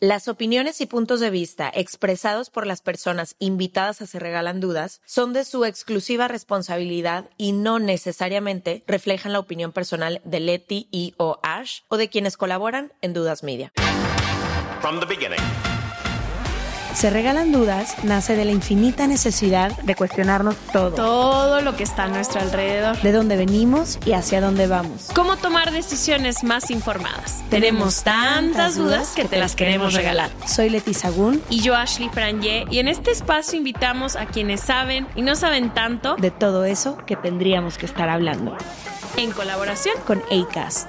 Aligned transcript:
Las 0.00 0.26
opiniones 0.26 0.80
y 0.80 0.86
puntos 0.86 1.20
de 1.20 1.30
vista 1.30 1.70
expresados 1.72 2.50
por 2.50 2.66
las 2.66 2.82
personas 2.82 3.36
invitadas 3.38 4.02
a 4.02 4.06
Se 4.06 4.18
Regalan 4.18 4.60
Dudas 4.60 5.00
son 5.06 5.32
de 5.32 5.44
su 5.44 5.64
exclusiva 5.64 6.26
responsabilidad 6.26 7.30
y 7.36 7.52
no 7.52 7.78
necesariamente 7.78 8.82
reflejan 8.88 9.32
la 9.32 9.38
opinión 9.38 9.72
personal 9.72 10.20
de 10.24 10.40
Leti 10.40 10.88
y 10.90 11.14
o 11.16 11.38
Ash 11.42 11.82
o 11.88 11.96
de 11.96 12.08
quienes 12.08 12.36
colaboran 12.36 12.92
en 13.02 13.14
Dudas 13.14 13.44
Media. 13.44 13.72
Se 16.94 17.10
regalan 17.10 17.50
dudas 17.52 17.96
nace 18.04 18.36
de 18.36 18.44
la 18.44 18.52
infinita 18.52 19.06
necesidad 19.06 19.76
de 19.82 19.94
cuestionarnos 19.94 20.54
todo. 20.72 20.92
todo 20.92 21.60
lo 21.60 21.76
que 21.76 21.82
está 21.82 22.04
a 22.04 22.08
nuestro 22.08 22.40
alrededor. 22.40 22.96
De 23.02 23.12
dónde 23.12 23.36
venimos 23.36 23.98
y 24.06 24.12
hacia 24.12 24.40
dónde 24.40 24.68
vamos. 24.68 25.08
¿Cómo 25.14 25.36
tomar 25.36 25.72
decisiones 25.72 26.44
más 26.44 26.70
informadas? 26.70 27.42
Tenemos 27.50 28.04
tantas 28.04 28.76
dudas 28.76 29.12
que 29.14 29.24
te 29.24 29.38
las 29.38 29.56
queremos 29.56 29.92
regalar. 29.92 30.30
Soy 30.46 30.70
Leti 30.70 30.94
Sagún. 30.94 31.42
Y 31.50 31.60
yo, 31.60 31.74
Ashley 31.74 32.08
Franje, 32.10 32.64
y 32.70 32.78
en 32.78 32.88
este 32.88 33.10
espacio 33.10 33.58
invitamos 33.58 34.14
a 34.16 34.26
quienes 34.26 34.60
saben 34.60 35.06
y 35.16 35.22
no 35.22 35.34
saben 35.34 35.74
tanto 35.74 36.14
De 36.16 36.30
todo 36.30 36.64
eso 36.64 36.96
que 37.06 37.16
tendríamos 37.16 37.76
que 37.76 37.86
estar 37.86 38.08
hablando. 38.08 38.56
en 39.16 39.30
colaboración 39.32 39.94
Con 40.06 40.22
ACAST. 40.30 40.88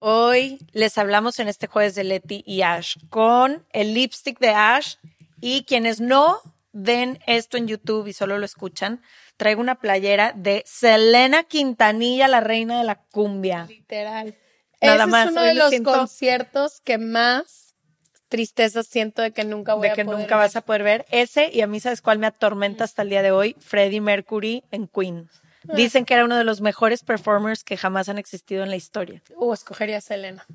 Hoy 0.00 0.58
les 0.72 0.96
hablamos 0.96 1.38
en 1.40 1.48
este 1.48 1.66
jueves 1.66 1.94
de 1.94 2.04
Leti 2.04 2.42
y 2.46 2.62
Ash 2.62 2.96
con 3.10 3.66
el 3.72 3.94
lipstick 3.94 4.38
de 4.38 4.50
Ash 4.50 4.94
y 5.40 5.64
quienes 5.64 6.00
no 6.00 6.40
ven 6.72 7.18
esto 7.26 7.56
en 7.56 7.66
YouTube 7.66 8.06
y 8.06 8.12
solo 8.12 8.38
lo 8.38 8.44
escuchan, 8.44 9.02
traigo 9.36 9.60
una 9.60 9.76
playera 9.80 10.32
de 10.36 10.62
Selena 10.66 11.42
Quintanilla, 11.44 12.28
la 12.28 12.40
reina 12.40 12.78
de 12.78 12.84
la 12.84 12.96
cumbia. 13.10 13.66
Literal. 13.68 14.36
Nada 14.80 14.96
Ese 15.04 15.06
más, 15.10 15.26
es 15.26 15.32
uno 15.32 15.40
hoy 15.40 15.46
de 15.48 15.54
lo 15.54 15.60
los 15.64 15.70
siento- 15.70 15.92
conciertos 15.92 16.80
que 16.82 16.98
más 16.98 17.74
tristeza 18.28 18.82
siento 18.84 19.22
de 19.22 19.32
que 19.32 19.44
nunca 19.44 19.74
voy 19.74 19.88
de 19.88 19.92
a 19.92 19.94
que 19.94 20.04
poder 20.04 20.20
nunca 20.20 20.36
ver. 20.36 20.44
vas 20.46 20.54
a 20.54 20.60
poder 20.60 20.82
ver 20.84 21.06
ese 21.10 21.50
y 21.52 21.62
a 21.62 21.66
mí 21.66 21.80
sabes 21.80 22.02
cuál 22.02 22.18
me 22.20 22.26
atormenta 22.28 22.84
hasta 22.84 23.02
el 23.02 23.08
día 23.08 23.22
de 23.22 23.32
hoy, 23.32 23.56
Freddie 23.58 24.00
Mercury 24.02 24.62
en 24.70 24.86
Queen. 24.86 25.28
Ah. 25.68 25.74
Dicen 25.74 26.04
que 26.04 26.14
era 26.14 26.24
uno 26.24 26.36
de 26.36 26.44
los 26.44 26.60
mejores 26.60 27.02
performers 27.02 27.64
que 27.64 27.76
jamás 27.76 28.08
han 28.08 28.18
existido 28.18 28.62
en 28.62 28.70
la 28.70 28.76
historia. 28.76 29.22
Uh, 29.36 29.52
escogería 29.52 29.98
a 29.98 30.00
Selena. 30.00 30.46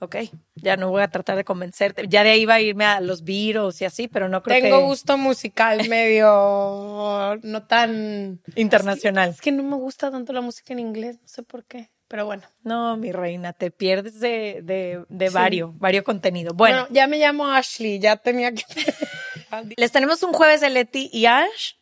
Ok, 0.00 0.16
ya 0.54 0.76
no 0.76 0.90
voy 0.90 1.02
a 1.02 1.08
tratar 1.08 1.36
de 1.36 1.44
convencerte. 1.44 2.04
Ya 2.08 2.22
de 2.22 2.30
ahí 2.30 2.42
iba 2.42 2.54
a 2.54 2.60
irme 2.60 2.84
a 2.84 3.00
los 3.00 3.24
Beatles 3.24 3.80
y 3.80 3.84
así, 3.84 4.06
pero 4.06 4.28
no 4.28 4.42
creo 4.44 4.60
Tengo 4.60 4.78
que 4.78 4.84
gusto 4.84 5.18
musical 5.18 5.88
medio 5.88 7.36
no 7.42 7.62
tan 7.66 8.40
internacional. 8.54 9.30
es 9.30 9.40
que 9.40 9.50
no 9.50 9.62
me 9.64 9.76
gusta 9.76 10.10
tanto 10.10 10.32
la 10.32 10.40
música 10.40 10.72
en 10.72 10.78
inglés, 10.78 11.18
no 11.20 11.26
sé 11.28 11.42
por 11.42 11.64
qué, 11.64 11.90
pero 12.06 12.26
bueno. 12.26 12.44
No, 12.62 12.96
mi 12.96 13.10
reina, 13.10 13.52
te 13.52 13.72
pierdes 13.72 14.20
de, 14.20 14.60
de, 14.62 15.04
de 15.08 15.30
vario, 15.30 15.74
vario 15.78 16.04
contenido. 16.04 16.54
Bueno, 16.54 16.82
Bueno, 16.82 16.94
ya 16.94 17.06
me 17.08 17.18
llamo 17.18 17.48
Ashley, 17.48 17.98
ya 17.98 18.16
tenía 18.16 18.52
que 18.52 18.62
les 19.76 19.90
tenemos 19.90 20.22
un 20.22 20.32
jueves 20.32 20.60
de 20.60 20.70
Leti 20.70 21.10
y 21.12 21.26
Ash 21.26 21.72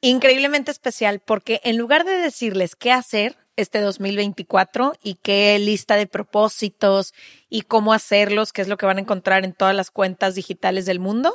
increíblemente 0.00 0.70
especial 0.70 1.20
porque 1.20 1.60
en 1.64 1.76
lugar 1.76 2.04
de 2.04 2.16
decirles 2.16 2.76
qué 2.76 2.92
hacer 2.92 3.36
este 3.56 3.80
2024 3.80 4.94
y 5.02 5.14
qué 5.16 5.58
lista 5.58 5.96
de 5.96 6.06
propósitos 6.06 7.12
y 7.48 7.62
cómo 7.62 7.92
hacerlos, 7.92 8.52
que 8.52 8.62
es 8.62 8.68
lo 8.68 8.76
que 8.76 8.86
van 8.86 8.98
a 8.98 9.02
encontrar 9.02 9.44
en 9.44 9.52
todas 9.52 9.74
las 9.74 9.90
cuentas 9.90 10.34
digitales 10.34 10.86
del 10.86 11.00
mundo, 11.00 11.34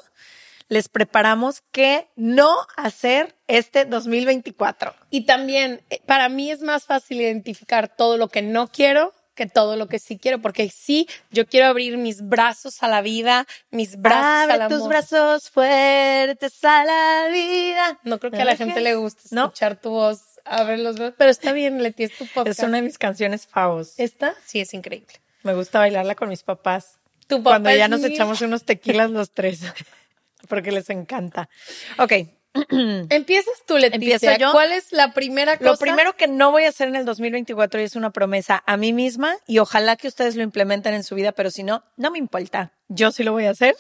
les 0.68 0.90
preparamos 0.90 1.62
qué 1.72 2.08
no 2.16 2.56
hacer 2.76 3.36
este 3.48 3.86
2024. 3.86 4.96
Y 5.12 5.26
también, 5.26 5.84
eh, 5.90 6.02
para 6.06 6.30
mí 6.30 6.50
es 6.50 6.62
más 6.62 6.86
fácil 6.86 7.22
identificar 7.22 7.96
todo 7.96 8.18
lo 8.18 8.30
que 8.30 8.42
no 8.42 8.68
quiero 8.68 9.14
que 9.36 9.46
todo 9.46 9.76
lo 9.76 9.88
que 9.88 10.00
sí 10.00 10.18
quiero, 10.18 10.42
porque 10.42 10.70
sí, 10.70 11.08
yo 11.30 11.46
quiero 11.46 11.68
abrir 11.68 11.98
mis 11.98 12.28
brazos 12.28 12.82
a 12.82 12.88
la 12.88 13.02
vida, 13.02 13.46
mis 13.70 13.98
brazos 14.02 14.24
Abre 14.52 14.64
al 14.64 14.70
tus 14.70 14.78
amor. 14.78 14.90
brazos 14.90 15.50
fuertes 15.52 16.64
a 16.64 16.84
la 16.86 17.28
vida. 17.32 18.00
No 18.04 18.20
creo 18.20 18.32
que 18.32 18.42
a 18.42 18.46
la 18.46 18.56
gente 18.56 18.82
le 18.82 18.96
guste 18.96 19.24
¿No? 19.32 19.44
escuchar 19.46 19.80
tu 19.80 19.92
voz, 19.92 20.22
abre 20.46 20.78
los 20.78 20.96
brazos, 20.98 21.16
pero 21.18 21.30
está 21.30 21.52
bien, 21.52 21.84
Leti, 21.84 22.04
es 22.06 22.18
tu 22.18 22.26
podcast. 22.26 22.60
Es 22.60 22.66
una 22.66 22.78
de 22.78 22.84
mis 22.84 22.98
canciones 22.98 23.46
favos. 23.46 23.94
¿Esta? 23.98 24.34
Sí, 24.46 24.60
es 24.62 24.74
increíble. 24.74 25.14
Me 25.44 25.54
gusta 25.54 25.80
bailarla 25.80 26.16
con 26.16 26.30
mis 26.30 26.42
papás. 26.42 26.98
Tu 27.28 27.38
papá 27.38 27.52
Cuando 27.52 27.76
ya 27.76 27.88
nos 27.88 28.04
echamos 28.04 28.42
unos 28.42 28.64
tequilas 28.66 29.12
los 29.12 29.32
tres. 29.32 29.62
Porque 30.48 30.72
les 30.72 30.90
encanta. 30.90 31.50
Ok. 31.98 32.14
Empiezas 33.10 33.64
tú, 33.68 33.78
Leticia. 33.78 34.38
Yo. 34.38 34.52
¿Cuál 34.52 34.72
es 34.72 34.92
la 34.92 35.14
primera 35.14 35.58
cosa? 35.58 35.72
Lo 35.72 35.78
primero 35.78 36.16
que 36.16 36.28
no 36.28 36.52
voy 36.52 36.64
a 36.64 36.70
hacer 36.70 36.88
en 36.88 36.96
el 36.96 37.06
2024 37.06 37.82
y 37.82 37.84
es 37.84 37.96
una 37.96 38.12
promesa 38.12 38.64
a 38.66 38.78
mí 38.78 38.94
misma 38.94 39.36
y 39.46 39.60
ojalá 39.60 39.96
que 39.98 40.08
ustedes 40.08 40.36
lo 40.36 40.44
implementen 40.44 40.94
en 40.94 41.04
su 41.04 41.16
vida, 41.16 41.34
pero 41.34 41.52
si 41.52 41.64
no, 41.64 41.84
no 41.98 42.12
me 42.12 42.18
importa. 42.18 42.72
Yo 42.88 43.12
sí 43.12 43.24
lo 43.24 43.34
voy 43.34 43.46
a 43.46 43.52
hacer. 43.52 43.76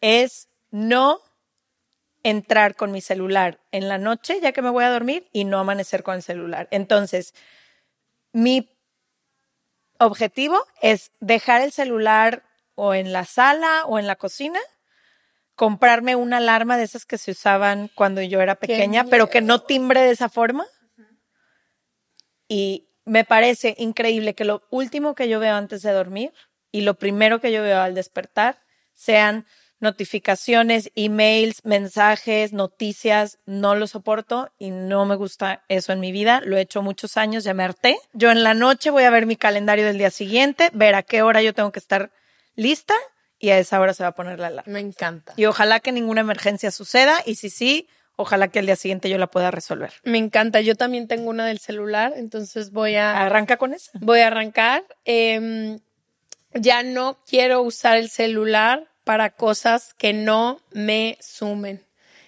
Es 0.00 0.48
no 0.70 1.20
entrar 2.22 2.76
con 2.76 2.92
mi 2.92 3.00
celular 3.00 3.60
en 3.72 3.88
la 3.88 3.98
noche 3.98 4.40
ya 4.40 4.52
que 4.52 4.62
me 4.62 4.70
voy 4.70 4.84
a 4.84 4.90
dormir 4.90 5.28
y 5.32 5.44
no 5.44 5.58
amanecer 5.58 6.02
con 6.02 6.16
el 6.16 6.22
celular. 6.22 6.68
Entonces, 6.70 7.34
mi 8.32 8.70
objetivo 9.98 10.64
es 10.80 11.10
dejar 11.20 11.62
el 11.62 11.72
celular 11.72 12.44
o 12.74 12.94
en 12.94 13.12
la 13.12 13.24
sala 13.24 13.84
o 13.86 13.98
en 13.98 14.06
la 14.06 14.16
cocina, 14.16 14.60
comprarme 15.58 16.14
una 16.14 16.36
alarma 16.36 16.76
de 16.76 16.84
esas 16.84 17.04
que 17.04 17.18
se 17.18 17.32
usaban 17.32 17.90
cuando 17.96 18.22
yo 18.22 18.40
era 18.40 18.54
pequeña, 18.54 19.02
pero 19.02 19.28
que 19.28 19.40
no 19.40 19.60
timbre 19.60 20.00
de 20.00 20.12
esa 20.12 20.28
forma. 20.28 20.64
Y 22.46 22.88
me 23.04 23.24
parece 23.24 23.74
increíble 23.76 24.34
que 24.34 24.44
lo 24.44 24.62
último 24.70 25.16
que 25.16 25.28
yo 25.28 25.40
veo 25.40 25.56
antes 25.56 25.82
de 25.82 25.90
dormir 25.90 26.32
y 26.70 26.82
lo 26.82 26.94
primero 26.94 27.40
que 27.40 27.50
yo 27.50 27.62
veo 27.62 27.80
al 27.80 27.96
despertar 27.96 28.60
sean 28.94 29.46
notificaciones, 29.80 30.92
emails, 30.94 31.64
mensajes, 31.64 32.52
noticias, 32.52 33.40
no 33.44 33.74
lo 33.74 33.88
soporto 33.88 34.52
y 34.58 34.70
no 34.70 35.06
me 35.06 35.16
gusta 35.16 35.64
eso 35.68 35.92
en 35.92 35.98
mi 35.98 36.12
vida. 36.12 36.40
Lo 36.44 36.56
he 36.56 36.60
hecho 36.60 36.82
muchos 36.82 37.16
años, 37.16 37.42
ya 37.42 37.52
me 37.52 37.64
harté. 37.64 37.98
Yo 38.12 38.30
en 38.30 38.44
la 38.44 38.54
noche 38.54 38.90
voy 38.90 39.02
a 39.02 39.10
ver 39.10 39.26
mi 39.26 39.34
calendario 39.34 39.84
del 39.86 39.98
día 39.98 40.10
siguiente, 40.10 40.70
ver 40.72 40.94
a 40.94 41.02
qué 41.02 41.22
hora 41.22 41.42
yo 41.42 41.52
tengo 41.52 41.72
que 41.72 41.80
estar 41.80 42.12
lista 42.54 42.94
y 43.38 43.50
a 43.50 43.58
esa 43.58 43.80
hora 43.80 43.94
se 43.94 44.02
va 44.02 44.10
a 44.10 44.14
poner 44.14 44.38
la 44.38 44.48
alarma. 44.48 44.72
Me 44.72 44.80
encanta. 44.80 45.32
Y 45.36 45.46
ojalá 45.46 45.80
que 45.80 45.92
ninguna 45.92 46.20
emergencia 46.22 46.70
suceda 46.70 47.22
y 47.24 47.36
si 47.36 47.50
sí, 47.50 47.88
ojalá 48.16 48.48
que 48.48 48.58
el 48.58 48.66
día 48.66 48.76
siguiente 48.76 49.08
yo 49.08 49.18
la 49.18 49.28
pueda 49.28 49.50
resolver. 49.50 49.92
Me 50.02 50.18
encanta. 50.18 50.60
Yo 50.60 50.74
también 50.74 51.06
tengo 51.06 51.30
una 51.30 51.46
del 51.46 51.58
celular, 51.60 52.12
entonces 52.16 52.72
voy 52.72 52.96
a, 52.96 53.24
Arranca 53.24 53.56
con 53.56 53.74
esa. 53.74 53.92
voy 54.00 54.20
a 54.20 54.26
arrancar. 54.26 54.84
Em, 55.04 55.78
ya 56.54 56.82
no 56.82 57.18
quiero 57.26 57.62
usar 57.62 57.96
el 57.98 58.10
celular 58.10 58.88
para 59.04 59.30
cosas 59.30 59.94
que 59.94 60.12
no 60.12 60.60
me 60.72 61.16
sumen. 61.20 61.84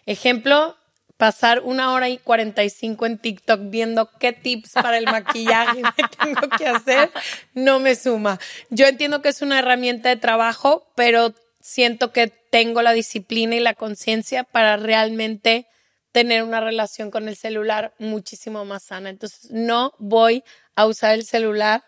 Ejemplo, 0.06 0.76
pasar 1.20 1.60
una 1.60 1.92
hora 1.92 2.08
y 2.08 2.16
45 2.16 3.04
en 3.04 3.18
TikTok 3.18 3.60
viendo 3.64 4.10
qué 4.18 4.32
tips 4.32 4.72
para 4.72 4.96
el 4.96 5.04
maquillaje 5.04 5.82
me 5.82 6.08
tengo 6.18 6.48
que 6.56 6.66
hacer, 6.66 7.10
no 7.52 7.78
me 7.78 7.94
suma. 7.94 8.40
Yo 8.70 8.86
entiendo 8.86 9.20
que 9.20 9.28
es 9.28 9.42
una 9.42 9.58
herramienta 9.58 10.08
de 10.08 10.16
trabajo, 10.16 10.90
pero 10.94 11.34
siento 11.60 12.10
que 12.10 12.28
tengo 12.28 12.80
la 12.80 12.92
disciplina 12.92 13.54
y 13.54 13.60
la 13.60 13.74
conciencia 13.74 14.44
para 14.44 14.78
realmente 14.78 15.66
tener 16.10 16.42
una 16.42 16.60
relación 16.60 17.10
con 17.10 17.28
el 17.28 17.36
celular 17.36 17.92
muchísimo 17.98 18.64
más 18.64 18.84
sana. 18.84 19.10
Entonces, 19.10 19.50
no 19.50 19.92
voy 19.98 20.42
a 20.74 20.86
usar 20.86 21.12
el 21.12 21.26
celular 21.26 21.82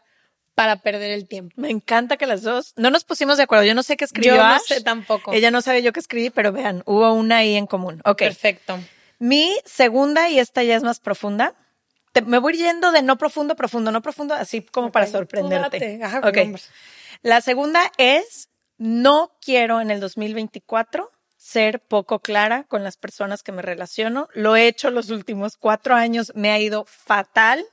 para 0.54 0.76
perder 0.76 1.10
el 1.12 1.26
tiempo. 1.26 1.54
Me 1.56 1.70
encanta 1.70 2.18
que 2.18 2.26
las 2.26 2.42
dos 2.42 2.74
no 2.76 2.90
nos 2.90 3.04
pusimos 3.04 3.38
de 3.38 3.44
acuerdo. 3.44 3.64
Yo 3.64 3.74
no 3.74 3.82
sé 3.82 3.96
qué 3.96 4.04
escribió 4.04 4.36
Yo 4.36 4.42
no 4.42 4.48
Ash. 4.50 4.60
sé 4.66 4.82
tampoco. 4.82 5.32
Ella 5.32 5.50
no 5.50 5.62
sabe 5.62 5.82
yo 5.82 5.94
qué 5.94 6.00
escribí, 6.00 6.28
pero 6.28 6.52
vean, 6.52 6.82
hubo 6.84 7.14
una 7.14 7.38
ahí 7.38 7.54
en 7.54 7.66
común. 7.66 8.02
Ok. 8.04 8.18
Perfecto. 8.18 8.78
Mi 9.22 9.56
segunda, 9.64 10.28
y 10.30 10.40
esta 10.40 10.64
ya 10.64 10.74
es 10.74 10.82
más 10.82 10.98
profunda. 10.98 11.54
Te- 12.12 12.22
me 12.22 12.38
voy 12.38 12.54
yendo 12.56 12.90
de 12.90 13.02
no 13.02 13.16
profundo, 13.18 13.54
profundo, 13.54 13.92
no 13.92 14.02
profundo, 14.02 14.34
así 14.34 14.62
como 14.62 14.90
para 14.90 15.06
sorprenderte. 15.06 16.00
Ajá, 16.02 16.18
Ok. 16.18 16.38
hombre. 16.42 16.62
La 17.22 17.40
segunda 17.40 17.80
es, 17.98 18.48
no 18.78 19.30
quiero 19.40 19.80
en 19.80 19.92
el 19.92 20.00
2024 20.00 21.08
ser 21.36 21.78
poco 21.78 22.18
clara 22.18 22.64
con 22.64 22.82
las 22.82 22.96
personas 22.96 23.44
que 23.44 23.52
me 23.52 23.62
relaciono. 23.62 24.28
Lo 24.34 24.56
he 24.56 24.66
hecho 24.66 24.90
los 24.90 25.10
últimos 25.10 25.56
cuatro 25.56 25.94
años, 25.94 26.32
me 26.34 26.50
ha 26.50 26.58
ido 26.58 26.84
fatal. 26.88 27.64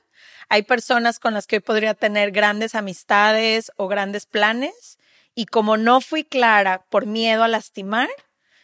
Hay 0.48 0.62
personas 0.62 1.18
con 1.18 1.34
las 1.34 1.48
que 1.48 1.56
hoy 1.56 1.60
podría 1.62 1.94
tener 1.94 2.30
grandes 2.30 2.76
amistades 2.76 3.72
o 3.76 3.88
grandes 3.88 4.24
planes 4.24 5.00
y 5.34 5.46
como 5.46 5.76
no 5.76 6.00
fui 6.00 6.22
clara 6.22 6.84
por 6.90 7.06
miedo 7.06 7.42
a 7.42 7.48
lastimar 7.48 8.08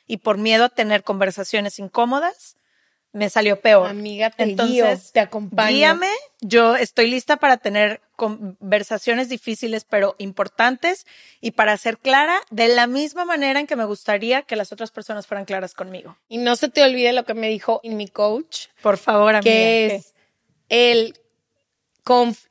y 0.07 0.19
por 0.19 0.39
miedo 0.39 0.67
a 0.67 0.69
tener 0.69 1.03
conversaciones 1.03 1.81
incómodas, 1.81 2.57
me 3.17 3.31
salió 3.31 3.61
peor. 3.61 3.89
Amiga, 3.89 4.29
te 4.29 4.43
Entonces, 4.43 4.75
guío, 4.75 5.13
te 5.15 5.21
acompaño. 5.21 5.75
Guíame, 5.75 6.11
yo 6.43 6.77
estoy 6.77 7.09
lista 7.11 7.39
para 7.39 7.57
tener 7.57 8.03
conversaciones 8.15 9.31
difíciles 9.31 9.87
pero 9.89 10.17
importantes 10.19 11.07
y 11.41 11.53
para 11.53 11.77
ser 11.79 11.97
clara 11.97 12.39
de 12.51 12.69
la 12.69 12.87
misma 12.87 13.25
manera 13.25 13.59
en 13.59 13.67
que 13.67 13.75
me 13.75 13.87
gustaría 13.87 14.43
que 14.43 14.55
las 14.55 14.71
otras 14.71 14.91
personas 14.91 15.27
fueran 15.27 15.47
claras 15.47 15.73
conmigo. 15.73 16.19
Y 16.29 16.37
no 16.37 16.57
se 16.57 16.69
te 16.69 16.85
olvide 16.85 17.15
lo 17.15 17.25
que 17.25 17.33
me 17.33 17.49
dijo 17.49 17.81
mi 17.85 18.07
coach, 18.07 18.67
Por 18.83 18.99
favor, 18.99 19.35
amiga. 19.35 19.51
que 19.51 19.87
es 19.95 20.15
el 20.69 21.19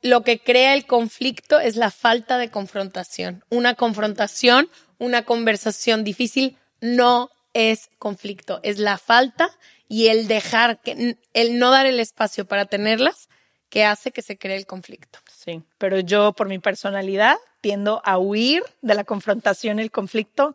lo 0.02 0.22
que 0.22 0.40
crea 0.40 0.74
el 0.74 0.84
conflicto 0.84 1.60
es 1.60 1.76
la 1.76 1.90
falta 1.90 2.38
de 2.38 2.50
confrontación. 2.50 3.44
Una 3.48 3.74
confrontación, 3.74 4.68
una 4.98 5.24
conversación 5.24 6.04
difícil 6.04 6.58
no 6.80 7.30
es 7.56 7.88
conflicto, 7.98 8.60
es 8.62 8.78
la 8.78 8.98
falta 8.98 9.48
y 9.88 10.08
el 10.08 10.28
dejar 10.28 10.82
que 10.82 11.16
el 11.32 11.58
no 11.58 11.70
dar 11.70 11.86
el 11.86 12.00
espacio 12.00 12.46
para 12.46 12.66
tenerlas 12.66 13.30
que 13.70 13.84
hace 13.84 14.12
que 14.12 14.20
se 14.20 14.36
cree 14.36 14.56
el 14.56 14.66
conflicto. 14.66 15.20
Sí, 15.34 15.62
pero 15.78 15.98
yo 16.00 16.34
por 16.34 16.48
mi 16.48 16.58
personalidad 16.58 17.36
tiendo 17.62 18.02
a 18.04 18.18
huir 18.18 18.62
de 18.82 18.94
la 18.94 19.04
confrontación 19.04 19.78
y 19.78 19.82
el 19.82 19.90
conflicto. 19.90 20.54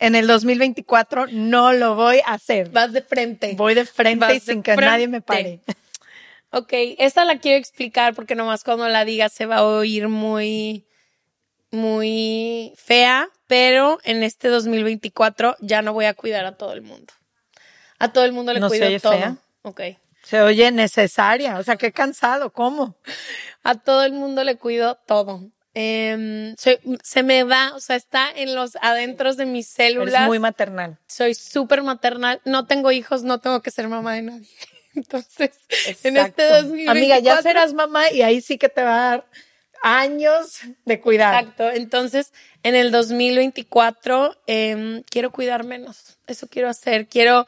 En 0.00 0.16
el 0.16 0.26
2024 0.26 1.28
no 1.30 1.72
lo 1.72 1.94
voy 1.94 2.18
a 2.26 2.32
hacer. 2.32 2.70
Vas 2.70 2.92
de 2.92 3.02
frente. 3.02 3.54
Voy 3.56 3.74
de 3.74 3.84
frente 3.86 4.24
Vas 4.24 4.32
y 4.32 4.40
de 4.40 4.40
sin 4.40 4.62
que 4.64 4.72
frente. 4.74 4.90
nadie 4.90 5.06
me 5.06 5.20
pare. 5.20 5.60
Ok, 6.50 6.72
esta 6.98 7.24
la 7.24 7.38
quiero 7.38 7.56
explicar 7.56 8.14
porque 8.14 8.34
nomás 8.34 8.64
cuando 8.64 8.88
la 8.88 9.04
diga 9.04 9.28
se 9.28 9.46
va 9.46 9.58
a 9.58 9.64
oír 9.64 10.08
muy, 10.08 10.84
muy 11.72 12.72
fea, 12.76 13.28
pero 13.48 13.98
en 14.04 14.22
este 14.22 14.48
2024 14.48 15.56
ya 15.60 15.82
no 15.82 15.92
voy 15.92 16.04
a 16.04 16.14
cuidar 16.14 16.44
a 16.44 16.56
todo 16.56 16.72
el 16.72 16.82
mundo. 16.82 17.12
A 17.98 18.12
todo 18.12 18.24
el 18.24 18.32
mundo 18.32 18.52
le 18.52 18.60
¿No 18.60 18.68
se 18.68 18.76
cuido 18.76 18.86
oye 18.86 19.00
todo. 19.00 19.12
fea? 19.12 19.36
Ok. 19.62 19.80
Se 20.22 20.40
oye 20.40 20.70
necesaria, 20.70 21.58
o 21.58 21.62
sea, 21.64 21.76
qué 21.76 21.90
cansado, 21.92 22.52
¿cómo? 22.52 22.96
A 23.64 23.74
todo 23.76 24.04
el 24.04 24.12
mundo 24.12 24.44
le 24.44 24.56
cuido 24.56 24.96
todo. 25.06 25.50
Em, 25.74 26.54
soy- 26.56 26.78
se 27.02 27.22
me 27.22 27.44
va, 27.44 27.72
o 27.74 27.80
sea, 27.80 27.96
está 27.96 28.30
en 28.30 28.54
los 28.54 28.76
adentros 28.82 29.36
de 29.36 29.46
mis 29.46 29.66
células. 29.68 30.14
Eres 30.14 30.26
muy 30.26 30.38
maternal. 30.38 30.98
soy 31.06 31.34
súper 31.34 31.82
maternal. 31.82 32.40
No 32.44 32.66
tengo 32.66 32.92
hijos, 32.92 33.22
no 33.22 33.40
tengo 33.40 33.62
que 33.62 33.70
ser 33.70 33.88
mamá 33.88 34.14
de 34.14 34.22
nadie. 34.22 34.48
Entonces, 34.94 35.52
en 36.04 36.16
este 36.18 36.46
Exacto. 36.48 36.48
2024. 36.48 36.90
Amiga, 36.90 37.18
ya 37.20 37.40
serás 37.40 37.72
mamá 37.72 38.10
y 38.10 38.20
ahí 38.22 38.40
sí 38.42 38.58
que 38.58 38.68
te 38.68 38.82
va 38.82 38.94
a 38.94 39.08
dar 39.10 39.26
años 39.82 40.60
de 40.84 41.00
cuidar. 41.00 41.34
Exacto. 41.34 41.70
Entonces, 41.70 42.32
en 42.62 42.74
el 42.74 42.90
2024 42.90 44.36
em, 44.46 45.02
quiero 45.02 45.32
cuidar 45.32 45.64
menos. 45.64 46.18
Eso 46.26 46.46
quiero 46.48 46.68
hacer. 46.68 47.08
Quiero 47.08 47.46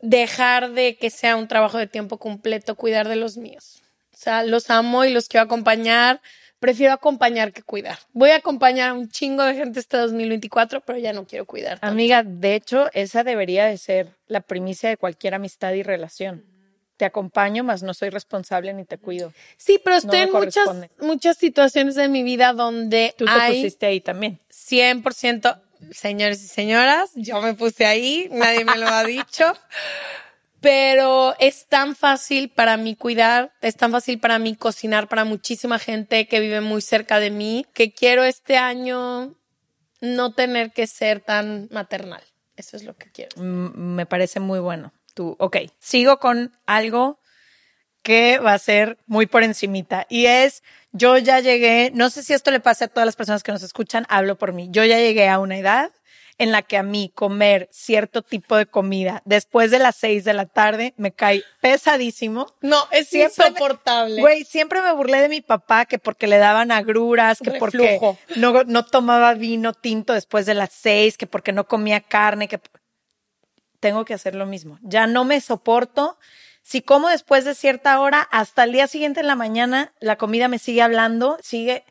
dejar 0.00 0.72
de 0.72 0.96
que 0.96 1.10
sea 1.10 1.36
un 1.36 1.48
trabajo 1.48 1.78
de 1.78 1.86
tiempo 1.86 2.18
completo, 2.18 2.74
cuidar 2.74 3.08
de 3.08 3.16
los 3.16 3.36
míos. 3.36 3.82
O 4.12 4.16
sea, 4.16 4.42
los 4.42 4.70
amo 4.70 5.04
y 5.04 5.12
los 5.12 5.28
quiero 5.28 5.44
acompañar. 5.44 6.20
Prefiero 6.58 6.94
acompañar 6.94 7.52
que 7.52 7.62
cuidar. 7.62 7.98
Voy 8.12 8.30
a 8.30 8.36
acompañar 8.36 8.90
a 8.90 8.94
un 8.94 9.08
chingo 9.08 9.42
de 9.42 9.54
gente 9.54 9.80
este 9.80 9.98
2024, 9.98 10.80
pero 10.80 10.98
ya 10.98 11.12
no 11.12 11.26
quiero 11.26 11.44
cuidar. 11.44 11.78
tanto. 11.78 11.92
Amiga, 11.92 12.22
de 12.22 12.54
hecho, 12.54 12.88
esa 12.94 13.22
debería 13.22 13.66
de 13.66 13.76
ser 13.76 14.16
la 14.26 14.40
primicia 14.40 14.88
de 14.88 14.96
cualquier 14.96 15.34
amistad 15.34 15.72
y 15.72 15.82
relación. 15.82 16.53
Te 16.96 17.04
acompaño, 17.04 17.64
mas 17.64 17.82
no 17.82 17.92
soy 17.92 18.10
responsable 18.10 18.72
ni 18.72 18.84
te 18.84 18.98
cuido. 18.98 19.32
Sí, 19.56 19.80
pero 19.82 19.96
estoy 19.96 20.20
en 20.20 20.32
muchas, 20.32 20.68
muchas 21.00 21.36
situaciones 21.36 21.96
de 21.96 22.08
mi 22.08 22.22
vida 22.22 22.52
donde 22.52 23.14
Tú 23.18 23.24
te 23.24 23.30
hay 23.32 23.56
pusiste 23.56 23.86
ahí 23.86 24.00
también. 24.00 24.38
100%, 24.50 25.60
señores 25.90 26.42
y 26.42 26.46
señoras, 26.46 27.10
yo 27.16 27.40
me 27.42 27.54
puse 27.54 27.84
ahí, 27.84 28.28
nadie 28.30 28.64
me 28.64 28.76
lo 28.76 28.86
ha 28.86 29.02
dicho, 29.02 29.52
pero 30.60 31.34
es 31.40 31.66
tan 31.66 31.94
fácil 31.96 32.48
para 32.48 32.76
mí 32.76 32.96
cuidar, 32.96 33.52
es 33.60 33.76
tan 33.76 33.90
fácil 33.90 34.18
para 34.20 34.38
mí 34.38 34.54
cocinar 34.54 35.08
para 35.08 35.24
muchísima 35.24 35.78
gente 35.78 36.26
que 36.26 36.40
vive 36.40 36.60
muy 36.60 36.80
cerca 36.80 37.18
de 37.18 37.30
mí, 37.30 37.66
que 37.74 37.92
quiero 37.92 38.24
este 38.24 38.56
año 38.56 39.34
no 40.00 40.32
tener 40.32 40.72
que 40.72 40.86
ser 40.86 41.20
tan 41.20 41.68
maternal. 41.70 42.22
Eso 42.56 42.76
es 42.76 42.84
lo 42.84 42.94
que 42.96 43.10
quiero. 43.10 43.32
Mm, 43.36 43.94
Me 43.94 44.06
parece 44.06 44.38
muy 44.38 44.60
bueno. 44.60 44.92
Tú, 45.14 45.36
ok, 45.38 45.56
sigo 45.78 46.18
con 46.18 46.52
algo 46.66 47.18
que 48.02 48.38
va 48.38 48.52
a 48.52 48.58
ser 48.58 48.98
muy 49.06 49.26
por 49.26 49.42
encimita 49.42 50.06
y 50.10 50.26
es, 50.26 50.62
yo 50.92 51.16
ya 51.16 51.40
llegué, 51.40 51.90
no 51.94 52.10
sé 52.10 52.22
si 52.22 52.34
esto 52.34 52.50
le 52.50 52.60
pasa 52.60 52.84
a 52.84 52.88
todas 52.88 53.06
las 53.06 53.16
personas 53.16 53.42
que 53.42 53.52
nos 53.52 53.62
escuchan, 53.62 54.04
hablo 54.08 54.36
por 54.36 54.52
mí, 54.52 54.68
yo 54.70 54.84
ya 54.84 54.98
llegué 54.98 55.28
a 55.28 55.38
una 55.38 55.56
edad 55.56 55.90
en 56.38 56.52
la 56.52 56.62
que 56.62 56.76
a 56.76 56.82
mí 56.82 57.12
comer 57.14 57.68
cierto 57.72 58.22
tipo 58.22 58.56
de 58.56 58.66
comida 58.66 59.22
después 59.24 59.70
de 59.70 59.78
las 59.78 59.96
seis 59.96 60.24
de 60.24 60.34
la 60.34 60.46
tarde 60.46 60.94
me 60.96 61.12
cae 61.12 61.44
pesadísimo. 61.60 62.46
No, 62.60 62.88
es 62.90 63.08
Siempre 63.08 63.46
insoportable. 63.46 64.20
Güey, 64.20 64.44
siempre 64.44 64.82
me 64.82 64.92
burlé 64.92 65.20
de 65.20 65.28
mi 65.28 65.40
papá 65.40 65.86
que 65.86 65.98
porque 65.98 66.26
le 66.26 66.38
daban 66.38 66.72
agruras, 66.72 67.38
que 67.38 67.52
porque 67.52 68.00
no, 68.36 68.64
no 68.64 68.84
tomaba 68.84 69.34
vino 69.34 69.72
tinto 69.72 70.12
después 70.12 70.46
de 70.46 70.54
las 70.54 70.72
seis, 70.72 71.16
que 71.16 71.26
porque 71.26 71.52
no 71.52 71.66
comía 71.66 72.00
carne, 72.00 72.48
que 72.48 72.60
tengo 73.84 74.06
que 74.06 74.14
hacer 74.14 74.34
lo 74.34 74.46
mismo. 74.46 74.78
Ya 74.80 75.06
no 75.06 75.26
me 75.26 75.42
soporto. 75.42 76.16
Si 76.62 76.80
como 76.80 77.10
después 77.10 77.44
de 77.44 77.54
cierta 77.54 78.00
hora, 78.00 78.22
hasta 78.30 78.64
el 78.64 78.72
día 78.72 78.86
siguiente 78.86 79.20
en 79.20 79.26
la 79.26 79.36
mañana, 79.36 79.92
la 80.00 80.16
comida 80.16 80.48
me 80.48 80.58
sigue 80.58 80.80
hablando, 80.80 81.36
sigue. 81.42 81.84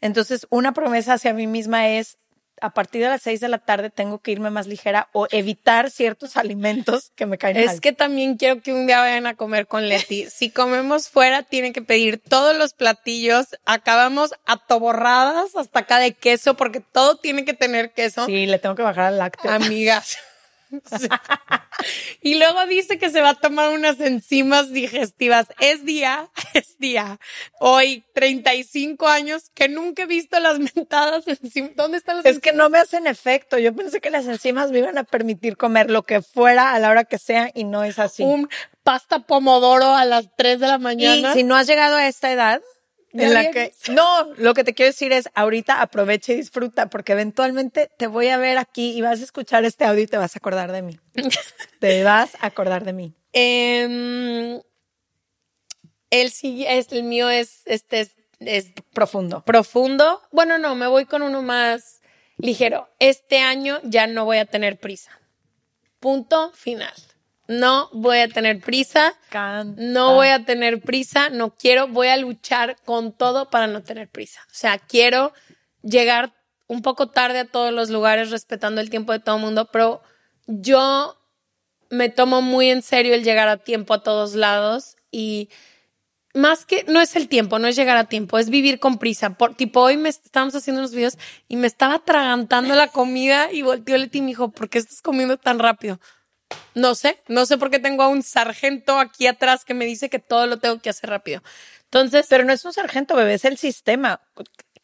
Entonces, 0.00 0.46
una 0.48 0.72
promesa 0.72 1.12
hacia 1.12 1.34
mí 1.34 1.46
misma 1.46 1.88
es, 1.88 2.16
a 2.62 2.70
partir 2.70 3.02
de 3.02 3.08
las 3.10 3.20
seis 3.20 3.40
de 3.40 3.48
la 3.48 3.58
tarde 3.58 3.90
tengo 3.90 4.20
que 4.20 4.30
irme 4.30 4.48
más 4.48 4.66
ligera 4.66 5.10
o 5.12 5.26
evitar 5.30 5.90
ciertos 5.90 6.36
alimentos 6.42 7.12
que 7.14 7.26
me 7.26 7.36
caen 7.36 7.58
Es 7.58 7.66
mal. 7.66 7.80
que 7.82 7.92
también 7.92 8.38
quiero 8.38 8.62
que 8.62 8.72
un 8.72 8.86
día 8.86 9.00
vayan 9.00 9.26
a 9.26 9.34
comer 9.34 9.66
con 9.66 9.86
Leti. 9.90 10.24
Si 10.30 10.48
comemos 10.48 11.10
fuera, 11.10 11.42
tienen 11.42 11.74
que 11.74 11.82
pedir 11.82 12.18
todos 12.18 12.56
los 12.56 12.72
platillos. 12.72 13.48
Acabamos 13.66 14.32
atoborradas 14.46 15.54
hasta 15.54 15.80
acá 15.80 15.98
de 15.98 16.14
queso, 16.14 16.54
porque 16.54 16.80
todo 16.80 17.16
tiene 17.18 17.44
que 17.44 17.52
tener 17.52 17.92
queso. 17.92 18.24
Sí, 18.24 18.46
le 18.46 18.58
tengo 18.58 18.74
que 18.74 18.82
bajar 18.84 19.04
al 19.04 19.18
lácteo. 19.18 19.50
Amigas. 19.50 20.16
Sí. 20.98 21.08
Y 22.22 22.38
luego 22.38 22.64
dice 22.66 22.98
que 22.98 23.10
se 23.10 23.20
va 23.20 23.30
a 23.30 23.34
tomar 23.34 23.70
unas 23.70 24.00
enzimas 24.00 24.72
digestivas. 24.72 25.46
Es 25.60 25.84
día, 25.84 26.30
es 26.54 26.78
día. 26.78 27.20
Hoy, 27.60 28.04
35 28.14 29.06
años, 29.06 29.50
que 29.54 29.68
nunca 29.68 30.04
he 30.04 30.06
visto 30.06 30.40
las 30.40 30.58
mentadas 30.58 31.28
enzimas. 31.28 31.72
¿Dónde 31.76 31.98
están 31.98 32.16
las 32.16 32.26
Es 32.26 32.40
que 32.40 32.52
no 32.52 32.70
me 32.70 32.78
hacen 32.78 33.06
efecto. 33.06 33.58
Yo 33.58 33.74
pensé 33.74 34.00
que 34.00 34.10
las 34.10 34.26
enzimas 34.26 34.70
me 34.70 34.78
iban 34.78 34.98
a 34.98 35.04
permitir 35.04 35.56
comer 35.56 35.90
lo 35.90 36.02
que 36.02 36.22
fuera 36.22 36.72
a 36.72 36.78
la 36.78 36.90
hora 36.90 37.04
que 37.04 37.18
sea 37.18 37.50
y 37.54 37.64
no 37.64 37.84
es 37.84 37.98
así. 37.98 38.22
un 38.22 38.48
pasta 38.82 39.20
pomodoro 39.20 39.94
a 39.94 40.04
las 40.04 40.28
3 40.36 40.60
de 40.60 40.66
la 40.66 40.76
y 40.76 40.80
mañana? 40.80 41.34
si 41.34 41.44
no 41.44 41.56
has 41.56 41.66
llegado 41.66 41.96
a 41.96 42.06
esta 42.08 42.32
edad 42.32 42.60
en 43.24 43.34
la 43.34 43.50
que 43.50 43.58
vienes. 43.58 43.88
no, 43.90 44.32
lo 44.36 44.54
que 44.54 44.64
te 44.64 44.74
quiero 44.74 44.90
decir 44.90 45.12
es 45.12 45.28
ahorita 45.34 45.80
aprovecha 45.80 46.32
y 46.32 46.36
disfruta 46.36 46.88
porque 46.88 47.12
eventualmente 47.12 47.90
te 47.98 48.06
voy 48.06 48.28
a 48.28 48.36
ver 48.38 48.58
aquí 48.58 48.96
y 48.96 49.00
vas 49.00 49.20
a 49.20 49.24
escuchar 49.24 49.64
este 49.64 49.84
audio 49.84 50.02
y 50.02 50.06
te 50.06 50.16
vas 50.18 50.36
a 50.36 50.38
acordar 50.38 50.72
de 50.72 50.82
mí. 50.82 50.98
te 51.80 52.02
vas 52.04 52.36
a 52.40 52.46
acordar 52.46 52.84
de 52.84 52.92
mí. 52.92 53.14
Em, 53.32 54.60
el, 56.10 56.32
el 56.90 57.02
mío 57.02 57.28
es, 57.30 57.62
este 57.66 58.00
es, 58.00 58.16
es 58.40 58.66
Profundo. 58.92 59.44
profundo. 59.44 60.22
Bueno, 60.32 60.58
no, 60.58 60.74
me 60.74 60.86
voy 60.86 61.04
con 61.06 61.22
uno 61.22 61.42
más 61.42 62.00
ligero. 62.38 62.88
Este 62.98 63.38
año 63.38 63.80
ya 63.82 64.06
no 64.06 64.24
voy 64.24 64.38
a 64.38 64.46
tener 64.46 64.78
prisa. 64.78 65.10
Punto 66.00 66.52
final. 66.52 66.94
No 67.48 67.88
voy 67.92 68.18
a 68.18 68.28
tener 68.28 68.60
prisa. 68.60 69.14
Canta. 69.30 69.80
No 69.80 70.14
voy 70.14 70.28
a 70.28 70.44
tener 70.44 70.80
prisa. 70.80 71.30
No 71.30 71.54
quiero. 71.54 71.88
Voy 71.88 72.08
a 72.08 72.16
luchar 72.16 72.76
con 72.84 73.12
todo 73.12 73.50
para 73.50 73.66
no 73.66 73.82
tener 73.82 74.08
prisa. 74.08 74.40
O 74.46 74.54
sea, 74.54 74.78
quiero 74.78 75.32
llegar 75.82 76.34
un 76.66 76.82
poco 76.82 77.08
tarde 77.08 77.40
a 77.40 77.44
todos 77.44 77.72
los 77.72 77.90
lugares 77.90 78.30
respetando 78.30 78.80
el 78.80 78.90
tiempo 78.90 79.12
de 79.12 79.20
todo 79.20 79.36
el 79.36 79.42
mundo, 79.42 79.68
pero 79.72 80.02
yo 80.46 81.16
me 81.90 82.08
tomo 82.08 82.42
muy 82.42 82.70
en 82.70 82.82
serio 82.82 83.14
el 83.14 83.24
llegar 83.24 83.48
a 83.48 83.58
tiempo 83.58 83.94
a 83.94 84.02
todos 84.02 84.34
lados 84.34 84.96
y 85.10 85.48
más 86.34 86.66
que 86.66 86.84
no 86.86 87.00
es 87.00 87.16
el 87.16 87.28
tiempo, 87.28 87.58
no 87.58 87.66
es 87.66 87.76
llegar 87.76 87.96
a 87.96 88.04
tiempo, 88.04 88.38
es 88.38 88.50
vivir 88.50 88.78
con 88.78 88.98
prisa. 88.98 89.30
Por, 89.30 89.54
tipo, 89.54 89.80
hoy 89.80 89.96
me 89.96 90.10
estábamos 90.10 90.54
haciendo 90.54 90.82
unos 90.82 90.92
videos 90.92 91.16
y 91.48 91.56
me 91.56 91.66
estaba 91.66 91.94
atragantando 91.94 92.74
la 92.74 92.88
comida 92.88 93.50
y 93.52 93.62
volteó 93.62 93.96
Leti 93.96 94.18
y 94.18 94.20
me 94.20 94.28
dijo, 94.28 94.50
¿por 94.50 94.68
qué 94.68 94.78
estás 94.78 95.00
comiendo 95.00 95.38
tan 95.38 95.58
rápido? 95.58 95.98
No 96.74 96.94
sé, 96.94 97.20
no 97.28 97.46
sé 97.46 97.58
por 97.58 97.70
qué 97.70 97.78
tengo 97.78 98.02
a 98.02 98.08
un 98.08 98.22
sargento 98.22 98.98
aquí 98.98 99.26
atrás 99.26 99.64
que 99.64 99.74
me 99.74 99.86
dice 99.86 100.10
que 100.10 100.18
todo 100.18 100.46
lo 100.46 100.58
tengo 100.58 100.78
que 100.80 100.90
hacer 100.90 101.10
rápido. 101.10 101.42
Entonces, 101.84 102.26
Pero 102.28 102.44
no 102.44 102.52
es 102.52 102.64
un 102.64 102.72
sargento, 102.72 103.16
bebé, 103.16 103.34
es 103.34 103.44
el 103.44 103.56
sistema. 103.56 104.20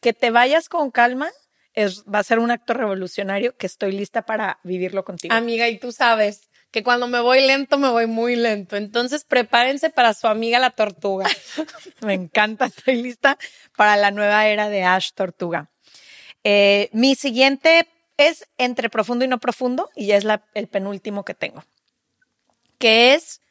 Que 0.01 0.13
te 0.13 0.31
vayas 0.31 0.69
con 0.69 0.91
calma 0.91 1.29
es, 1.73 2.03
va 2.03 2.19
a 2.19 2.23
ser 2.23 2.39
un 2.39 2.51
acto 2.51 2.73
revolucionario 2.73 3.55
que 3.57 3.67
estoy 3.67 3.91
lista 3.91 4.23
para 4.23 4.59
vivirlo 4.63 5.03
contigo. 5.03 5.33
amiga, 5.33 5.67
y 5.69 5.79
tú 5.79 5.91
sabes 5.91 6.49
que 6.71 6.83
cuando 6.83 7.07
me 7.07 7.19
voy 7.19 7.45
lento, 7.45 7.77
me 7.77 7.89
voy 7.89 8.07
muy 8.07 8.35
lento. 8.35 8.75
Entonces, 8.75 9.25
prepárense 9.25 9.91
para 9.91 10.13
su 10.15 10.27
amiga 10.27 10.57
la 10.57 10.71
tortuga. 10.71 11.27
Me 12.01 12.15
encanta, 12.15 12.65
estoy 12.65 12.95
lista 12.95 13.37
para 13.77 13.95
la 13.95 14.09
nueva 14.09 14.47
era 14.47 14.69
de 14.69 14.83
Ash 14.83 15.11
Tortuga. 15.13 15.69
Eh, 16.43 16.89
mi 16.91 17.13
siguiente 17.13 17.87
es 18.17 18.47
entre 18.57 18.89
profundo 18.89 19.25
y 19.25 19.27
no 19.27 19.39
profundo, 19.39 19.89
y 19.95 20.07
ya 20.07 20.17
es 20.17 20.23
la- 20.23 20.45
el 20.53 20.67
penúltimo 20.67 21.25
que 21.25 21.33
tengo, 21.33 21.63
que 22.77 23.13
es, 23.13 23.41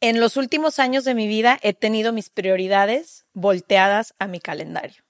en 0.00 0.20
los 0.20 0.36
últimos 0.36 0.78
años 0.78 1.04
de 1.04 1.14
mi 1.14 1.26
vida 1.26 1.58
he 1.62 1.72
tenido 1.72 2.12
mis 2.12 2.28
prioridades 2.28 3.24
volteadas 3.32 4.14
a 4.18 4.26
mi 4.26 4.40
calendario. 4.40 5.02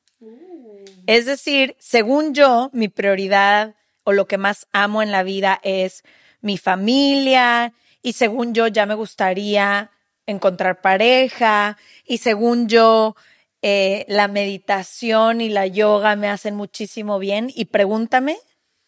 Es 1.07 1.27
decir, 1.27 1.77
según 1.79 2.35
yo, 2.35 2.71
mi 2.73 2.89
prioridad 2.89 3.75
o 4.05 4.13
lo 4.13 4.27
que 4.27 4.39
más 4.39 4.67
amo 4.73 5.03
en 5.03 5.11
la 5.11 5.23
vida 5.23 5.61
es 5.63 6.05
mi 6.41 6.59
familia 6.59 7.73
y 8.03 8.13
según 8.13 8.55
yo 8.55 8.69
ya 8.69 8.87
me 8.87 8.95
gustaría 8.95 9.91
encontrar 10.27 10.81
pareja 10.81 11.77
y 12.07 12.19
según 12.19 12.69
yo 12.69 13.17
eh, 13.67 14.05
la 14.09 14.29
meditación 14.29 15.41
y 15.41 15.49
la 15.49 15.67
yoga 15.67 16.17
me 16.17 16.29
hacen 16.29 16.55
muchísimo 16.55 17.19
bien 17.19 17.51
y 17.55 17.65
pregúntame 17.65 18.37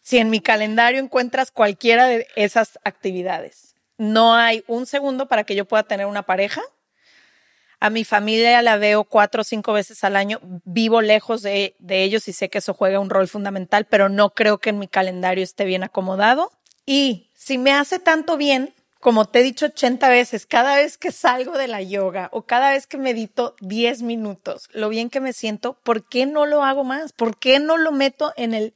si 0.01 0.19
en 0.19 0.29
mi 0.29 0.39
calendario 0.39 0.99
encuentras 0.99 1.49
cualquiera 1.49 2.05
de 2.05 2.27
esas 2.35 2.77
actividades. 2.83 3.73
No 3.97 4.35
hay 4.35 4.63
un 4.67 4.85
segundo 4.85 5.27
para 5.27 5.45
que 5.45 5.55
yo 5.55 5.65
pueda 5.65 5.81
tener 5.81 6.05
una 6.05 6.27
pareja. 6.27 6.61
A 7.79 7.89
mi 7.89 8.03
familia 8.03 8.61
la 8.61 8.77
veo 8.77 9.03
cuatro 9.03 9.41
o 9.41 9.43
cinco 9.43 9.73
veces 9.73 10.03
al 10.03 10.15
año. 10.15 10.39
Vivo 10.63 11.01
lejos 11.01 11.41
de, 11.41 11.75
de 11.79 12.03
ellos 12.03 12.27
y 12.27 12.33
sé 12.33 12.49
que 12.49 12.59
eso 12.59 12.75
juega 12.75 12.99
un 12.99 13.09
rol 13.09 13.27
fundamental, 13.27 13.85
pero 13.85 14.09
no 14.09 14.35
creo 14.35 14.59
que 14.59 14.69
en 14.69 14.77
mi 14.77 14.87
calendario 14.87 15.43
esté 15.43 15.65
bien 15.65 15.83
acomodado. 15.83 16.51
Y 16.85 17.31
si 17.33 17.57
me 17.57 17.73
hace 17.73 17.97
tanto 17.97 18.37
bien, 18.37 18.75
como 18.99 19.25
te 19.25 19.39
he 19.39 19.43
dicho 19.43 19.67
80 19.67 20.09
veces, 20.09 20.45
cada 20.45 20.75
vez 20.75 20.97
que 20.97 21.11
salgo 21.11 21.57
de 21.57 21.67
la 21.67 21.81
yoga 21.81 22.29
o 22.31 22.43
cada 22.43 22.71
vez 22.71 22.87
que 22.87 22.97
medito 22.97 23.55
10 23.61 24.01
minutos, 24.01 24.69
lo 24.73 24.89
bien 24.89 25.09
que 25.09 25.19
me 25.19 25.33
siento, 25.33 25.73
¿por 25.83 26.07
qué 26.07 26.25
no 26.25 26.45
lo 26.45 26.63
hago 26.63 26.83
más? 26.83 27.13
¿Por 27.13 27.37
qué 27.37 27.59
no 27.59 27.77
lo 27.77 27.91
meto 27.91 28.33
en 28.37 28.53
el 28.53 28.73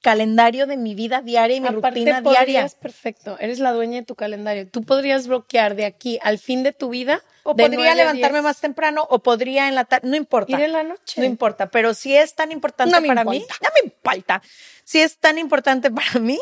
calendario 0.00 0.66
de 0.66 0.76
mi 0.76 0.94
vida 0.94 1.22
diaria 1.22 1.56
y 1.56 1.60
mi 1.60 1.68
Aparte, 1.68 1.88
rutina 1.88 2.20
diaria? 2.20 2.60
podrías, 2.60 2.74
perfecto, 2.74 3.36
eres 3.40 3.58
la 3.58 3.72
dueña 3.72 4.00
de 4.00 4.06
tu 4.06 4.14
calendario. 4.14 4.68
Tú 4.68 4.82
podrías 4.82 5.26
bloquear 5.26 5.74
de 5.74 5.86
aquí 5.86 6.18
al 6.22 6.38
fin 6.38 6.62
de 6.62 6.72
tu 6.72 6.90
vida. 6.90 7.22
O 7.42 7.54
de 7.54 7.64
podría 7.64 7.78
9 7.78 7.90
a 7.90 7.94
levantarme 7.94 8.38
10. 8.38 8.44
más 8.44 8.60
temprano 8.60 9.06
o 9.10 9.20
podría 9.20 9.68
en 9.68 9.74
la 9.74 9.86
tarde, 9.86 10.08
no 10.08 10.16
importa. 10.16 10.52
Ir 10.52 10.60
en 10.60 10.72
la 10.72 10.82
noche. 10.84 11.20
No 11.20 11.26
importa, 11.26 11.70
pero 11.70 11.94
si 11.94 12.14
es 12.14 12.34
tan 12.34 12.52
importante 12.52 13.00
No 13.00 13.06
para 13.06 13.24
mí, 13.24 13.44
no 13.62 13.68
me 13.74 13.88
importa. 13.90 14.42
Si 14.84 15.00
es 15.00 15.18
tan 15.18 15.38
importante 15.38 15.90
para 15.90 16.20
mí, 16.20 16.38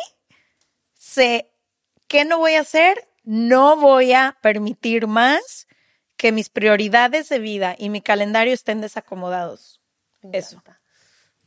sé 0.94 1.50
qué 2.08 2.24
no 2.24 2.38
voy 2.38 2.54
a 2.54 2.60
hacer, 2.60 3.08
no 3.24 3.76
voy 3.76 4.12
a 4.12 4.36
permitir 4.40 5.06
más 5.06 5.66
que 6.16 6.32
mis 6.32 6.48
prioridades 6.48 7.28
de 7.28 7.38
vida 7.38 7.76
y 7.78 7.90
mi 7.90 8.00
calendario 8.00 8.54
estén 8.54 8.80
desacomodados. 8.80 9.80
Eso. 10.32 10.62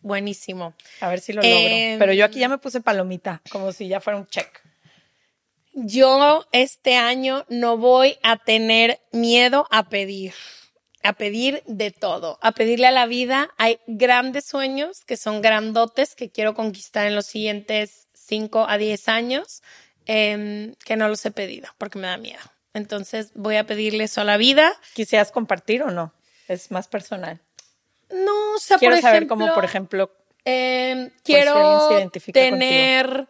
Buenísimo. 0.01 0.73
A 1.01 1.09
ver 1.09 1.19
si 1.19 1.33
lo 1.33 1.41
logro. 1.41 1.57
Em, 1.57 1.99
Pero 1.99 2.13
yo 2.13 2.25
aquí 2.25 2.39
ya 2.39 2.49
me 2.49 2.57
puse 2.57 2.81
palomita, 2.81 3.41
como 3.51 3.71
si 3.71 3.87
ya 3.87 3.99
fuera 3.99 4.17
un 4.17 4.27
check. 4.27 4.61
Yo 5.73 6.45
este 6.51 6.95
año 6.95 7.45
no 7.49 7.77
voy 7.77 8.17
a 8.23 8.37
tener 8.37 8.99
miedo 9.11 9.67
a 9.71 9.89
pedir, 9.89 10.33
a 11.03 11.13
pedir 11.13 11.63
de 11.67 11.91
todo, 11.91 12.39
a 12.41 12.51
pedirle 12.53 12.87
a 12.87 12.91
la 12.91 13.05
vida. 13.05 13.49
Hay 13.57 13.79
grandes 13.87 14.45
sueños 14.45 15.05
que 15.05 15.17
son 15.17 15.41
grandotes 15.41 16.15
que 16.15 16.31
quiero 16.31 16.53
conquistar 16.53 17.07
en 17.07 17.15
los 17.15 17.25
siguientes 17.25 18.07
5 18.13 18.65
a 18.67 18.77
10 18.77 19.07
años, 19.09 19.61
em, 20.11 20.73
que 20.85 20.95
no 20.95 21.07
los 21.07 21.23
he 21.23 21.29
pedido 21.29 21.69
porque 21.77 21.99
me 21.99 22.07
da 22.07 22.17
miedo. 22.17 22.41
Entonces 22.73 23.31
voy 23.35 23.57
a 23.57 23.65
pedirle 23.67 24.05
eso 24.05 24.21
a 24.21 24.23
la 24.23 24.37
vida. 24.37 24.73
¿Quisieras 24.95 25.31
compartir 25.31 25.83
o 25.83 25.91
no? 25.91 26.13
Es 26.47 26.71
más 26.71 26.87
personal. 26.87 27.39
No, 28.09 28.55
o 28.55 28.59
sea, 28.59 28.79
Quiero 28.79 28.95
por 28.95 29.03
saber 29.03 29.23
ejemplo, 29.23 29.37
cómo, 29.37 29.53
por 29.53 29.65
ejemplo, 29.65 30.11
Eh, 30.45 30.91
alguien 30.91 31.11
se 31.11 31.23
quiero 31.23 32.11
tener 32.33 33.27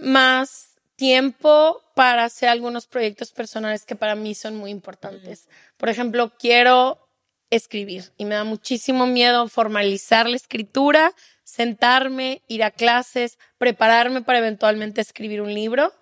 más 0.00 0.74
tiempo 0.94 1.82
para 1.94 2.24
hacer 2.24 2.48
algunos 2.48 2.86
proyectos 2.86 3.32
personales 3.32 3.84
que 3.84 3.96
para 3.96 4.14
mí 4.14 4.36
son 4.36 4.54
muy 4.54 4.70
importantes. 4.70 5.48
Por 5.76 5.88
ejemplo, 5.88 6.32
quiero 6.38 7.08
escribir 7.50 8.12
y 8.16 8.24
me 8.24 8.36
da 8.36 8.44
muchísimo 8.44 9.06
miedo 9.06 9.48
formalizar 9.48 10.28
la 10.28 10.36
escritura, 10.36 11.12
sentarme, 11.48 12.42
ir 12.46 12.62
a 12.62 12.70
clases, 12.70 13.38
prepararme 13.56 14.20
para 14.20 14.38
eventualmente 14.38 15.00
escribir 15.00 15.40
un 15.40 15.54
libro. 15.54 15.94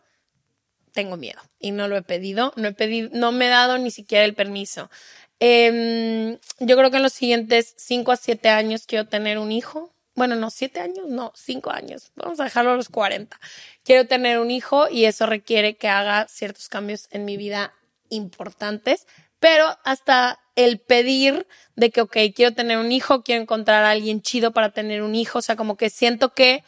Tengo 0.92 1.16
miedo 1.16 1.40
y 1.60 1.70
no 1.70 1.86
lo 1.86 1.96
he 1.96 2.02
pedido, 2.02 2.52
no 2.56 2.66
he 2.66 2.72
pedido, 2.72 3.10
no 3.12 3.30
me 3.30 3.46
he 3.46 3.48
dado 3.48 3.78
ni 3.78 3.92
siquiera 3.92 4.24
el 4.24 4.34
permiso. 4.34 4.90
Em, 5.38 6.38
yo 6.58 6.76
creo 6.76 6.90
que 6.90 6.96
en 6.96 7.04
los 7.04 7.12
siguientes 7.12 7.74
5 7.76 8.10
a 8.10 8.16
7 8.16 8.48
años 8.48 8.86
quiero 8.86 9.06
tener 9.06 9.38
un 9.38 9.52
hijo. 9.52 9.94
Bueno, 10.16 10.34
no, 10.34 10.50
7 10.50 10.80
años, 10.80 11.06
no, 11.06 11.32
5 11.36 11.70
años. 11.70 12.10
Vamos 12.16 12.40
a 12.40 12.44
dejarlo 12.44 12.72
a 12.72 12.76
los 12.76 12.88
40. 12.88 13.38
Quiero 13.84 14.08
tener 14.08 14.40
un 14.40 14.50
hijo 14.50 14.88
y 14.88 15.04
eso 15.04 15.26
requiere 15.26 15.76
que 15.76 15.88
haga 15.88 16.26
ciertos 16.28 16.68
cambios 16.68 17.06
en 17.12 17.24
mi 17.24 17.36
vida 17.36 17.72
importantes, 18.08 19.06
pero 19.38 19.78
hasta 19.84 20.40
el 20.56 20.80
pedir 20.80 21.46
de 21.76 21.90
que, 21.90 22.00
ok, 22.00 22.16
quiero 22.34 22.54
tener 22.54 22.78
un 22.78 22.90
hijo, 22.90 23.22
quiero 23.22 23.42
encontrar 23.42 23.84
a 23.84 23.90
alguien 23.90 24.22
chido 24.22 24.52
para 24.52 24.70
tener 24.70 25.02
un 25.02 25.14
hijo, 25.14 25.38
o 25.38 25.42
sea, 25.42 25.54
como 25.54 25.76
que 25.76 25.90
siento 25.90 26.32
que 26.32 26.64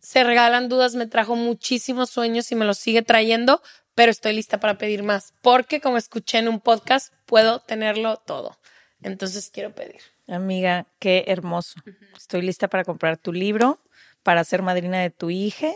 se 0.00 0.22
regalan 0.24 0.68
dudas, 0.68 0.94
me 0.94 1.06
trajo 1.06 1.36
muchísimos 1.36 2.10
sueños 2.10 2.52
y 2.52 2.54
me 2.54 2.64
los 2.64 2.78
sigue 2.78 3.02
trayendo, 3.02 3.62
pero 3.94 4.10
estoy 4.10 4.34
lista 4.34 4.60
para 4.60 4.78
pedir 4.78 5.02
más, 5.02 5.34
porque 5.42 5.80
como 5.80 5.96
escuché 5.96 6.38
en 6.38 6.48
un 6.48 6.60
podcast, 6.60 7.12
puedo 7.26 7.60
tenerlo 7.60 8.16
todo. 8.18 8.56
Entonces 9.02 9.50
quiero 9.52 9.74
pedir. 9.74 10.00
Amiga, 10.28 10.86
qué 10.98 11.24
hermoso. 11.26 11.80
Estoy 12.16 12.42
lista 12.42 12.68
para 12.68 12.84
comprar 12.84 13.16
tu 13.16 13.32
libro, 13.32 13.80
para 14.22 14.44
ser 14.44 14.62
madrina 14.62 15.00
de 15.00 15.10
tu 15.10 15.30
hija 15.30 15.68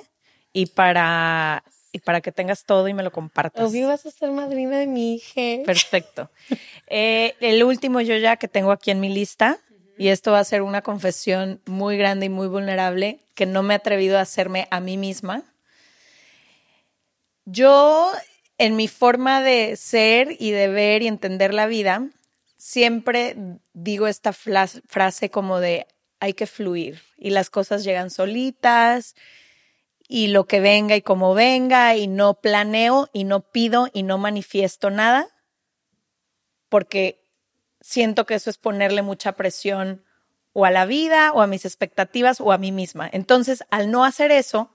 y 0.53 0.67
para, 0.67 1.65
y 1.95 2.01
para 2.01 2.21
que 2.21 2.33
tengas 2.33 2.65
todo 2.65 2.89
y 2.89 2.93
me 2.93 3.05
lo 3.05 3.13
compartas. 3.13 3.71
Obvio 3.71 3.87
vas 3.87 4.05
a 4.05 4.11
ser 4.11 4.33
madrina 4.33 4.81
de 4.81 4.89
mi 4.89 5.15
hija. 5.15 5.65
Perfecto. 5.65 6.29
Eh, 6.89 7.37
el 7.39 7.63
último 7.63 8.01
yo 8.01 8.17
ya 8.17 8.37
que 8.37 8.49
tengo 8.49 8.73
aquí 8.73 8.91
en 8.91 8.99
mi 8.99 9.09
lista, 9.09 9.61
y 9.97 10.09
esto 10.09 10.33
va 10.33 10.41
a 10.41 10.45
ser 10.45 10.63
una 10.63 10.83
confesión 10.83 11.61
muy 11.67 11.97
grande 11.97 12.27
y 12.27 12.29
muy 12.29 12.49
vulnerable 12.49 13.21
que 13.35 13.47
no 13.47 13.63
me 13.63 13.75
he 13.75 13.77
atrevido 13.77 14.19
a 14.19 14.23
hacerme 14.23 14.67
a 14.73 14.81
mí 14.81 14.97
misma. 14.97 15.45
Yo, 17.45 18.11
en 18.59 18.75
mi 18.75 18.89
forma 18.89 19.41
de 19.41 19.77
ser 19.77 20.35
y 20.41 20.51
de 20.51 20.67
ver 20.67 21.03
y 21.03 21.07
entender 21.07 21.55
la 21.55 21.69
vida, 21.69 22.09
siempre 22.57 23.37
digo 23.73 24.09
esta 24.09 24.33
frase 24.33 25.31
como 25.31 25.61
de 25.61 25.87
hay 26.19 26.35
que 26.35 26.49
fluir 26.49 27.03
y 27.17 27.31
las 27.31 27.51
cosas 27.51 27.85
llegan 27.85 28.11
solitas 28.11 29.15
y 30.09 30.29
lo 30.29 30.47
que 30.47 30.61
venga 30.61 30.97
y 30.97 31.03
como 31.03 31.35
venga 31.35 31.97
y 31.97 32.07
no 32.07 32.35
planeo 32.35 33.09
y 33.13 33.25
no 33.25 33.41
pido 33.41 33.89
y 33.93 34.03
no 34.03 34.19
manifiesto 34.19 34.91
nada 34.91 35.29
porque 36.69 37.23
siento 37.81 38.27
que 38.27 38.35
eso 38.35 38.51
es 38.51 38.59
ponerle 38.59 39.03
mucha 39.03 39.33
presión 39.33 40.05
o 40.53 40.65
a 40.65 40.71
la 40.71 40.87
vida 40.87 41.33
o 41.33 41.41
a 41.41 41.47
mis 41.47 41.65
expectativas 41.65 42.41
o 42.41 42.53
a 42.53 42.59
mí 42.59 42.73
misma. 42.73 43.09
Entonces, 43.13 43.65
al 43.71 43.91
no 43.91 44.05
hacer 44.05 44.31
eso, 44.31 44.71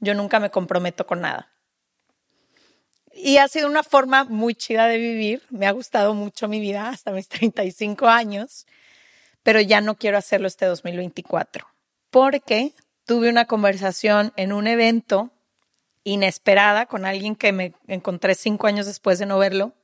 yo 0.00 0.14
nunca 0.14 0.40
me 0.40 0.50
comprometo 0.50 1.06
con 1.06 1.20
nada. 1.20 1.52
Y 3.12 3.36
ha 3.36 3.46
sido 3.48 3.68
una 3.68 3.84
forma 3.84 4.24
muy 4.24 4.54
chida 4.54 4.88
de 4.88 4.98
vivir. 4.98 5.42
Me 5.50 5.66
ha 5.66 5.72
gustado 5.72 6.14
mucho 6.14 6.48
mi 6.48 6.58
vida 6.60 6.88
hasta 6.88 7.12
mis 7.12 7.28
35 7.28 8.08
años, 8.08 8.66
pero 9.42 9.60
ya 9.60 9.80
no 9.80 9.96
quiero 9.96 10.18
hacerlo 10.18 10.48
este 10.48 10.66
2024 10.66 11.74
porque 12.14 12.74
tuve 13.04 13.28
una 13.28 13.46
conversación 13.46 14.32
en 14.36 14.52
un 14.52 14.66
evento 14.66 15.30
inesperada 16.04 16.86
con 16.86 17.04
alguien 17.04 17.36
que 17.36 17.52
me 17.52 17.74
encontré 17.86 18.34
cinco 18.34 18.66
años 18.66 18.86
después 18.86 19.18
de 19.18 19.26
no 19.26 19.38
verlo. 19.38 19.74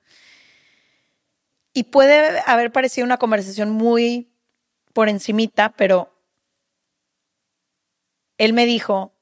Y 1.72 1.84
puede 1.84 2.40
haber 2.46 2.72
parecido 2.72 3.04
una 3.04 3.18
conversación 3.18 3.70
muy 3.70 4.32
por 4.92 5.08
encimita, 5.08 5.70
pero 5.76 6.12
él 8.38 8.52
me 8.52 8.66
dijo, 8.66 9.14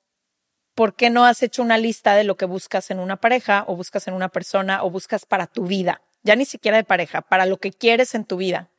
¿por 0.74 0.94
qué 0.94 1.10
no 1.10 1.24
has 1.24 1.42
hecho 1.42 1.62
una 1.62 1.76
lista 1.76 2.14
de 2.14 2.24
lo 2.24 2.36
que 2.36 2.46
buscas 2.46 2.90
en 2.90 3.00
una 3.00 3.16
pareja 3.16 3.64
o 3.66 3.76
buscas 3.76 4.08
en 4.08 4.14
una 4.14 4.28
persona 4.28 4.82
o 4.82 4.90
buscas 4.90 5.26
para 5.26 5.46
tu 5.46 5.66
vida? 5.66 6.02
Ya 6.22 6.36
ni 6.36 6.44
siquiera 6.44 6.76
de 6.76 6.84
pareja, 6.84 7.20
para 7.20 7.46
lo 7.46 7.58
que 7.58 7.72
quieres 7.72 8.14
en 8.14 8.24
tu 8.24 8.36
vida. 8.36 8.70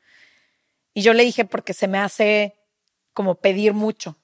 Y 0.93 1.01
yo 1.01 1.13
le 1.13 1.23
dije, 1.23 1.45
porque 1.45 1.73
se 1.73 1.87
me 1.87 1.99
hace 1.99 2.57
como 3.13 3.35
pedir 3.35 3.73
mucho. 3.73 4.17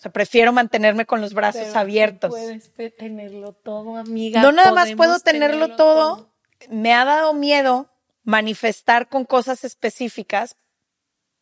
O 0.00 0.02
sea, 0.02 0.12
prefiero 0.12 0.50
mantenerme 0.50 1.04
con 1.04 1.20
los 1.20 1.34
brazos 1.34 1.60
Pero 1.66 1.78
abiertos. 1.78 2.30
Puedes 2.30 2.72
te- 2.72 2.90
tenerlo 2.90 3.52
todo, 3.52 3.98
amiga. 3.98 4.40
No 4.40 4.50
nada 4.50 4.72
más 4.72 4.94
puedo 4.94 5.20
tenerlo 5.20 5.76
todo. 5.76 6.32
Me 6.70 6.94
ha 6.94 7.04
dado 7.04 7.34
miedo 7.34 7.90
manifestar 8.22 9.10
con 9.10 9.26
cosas 9.26 9.62
específicas 9.62 10.56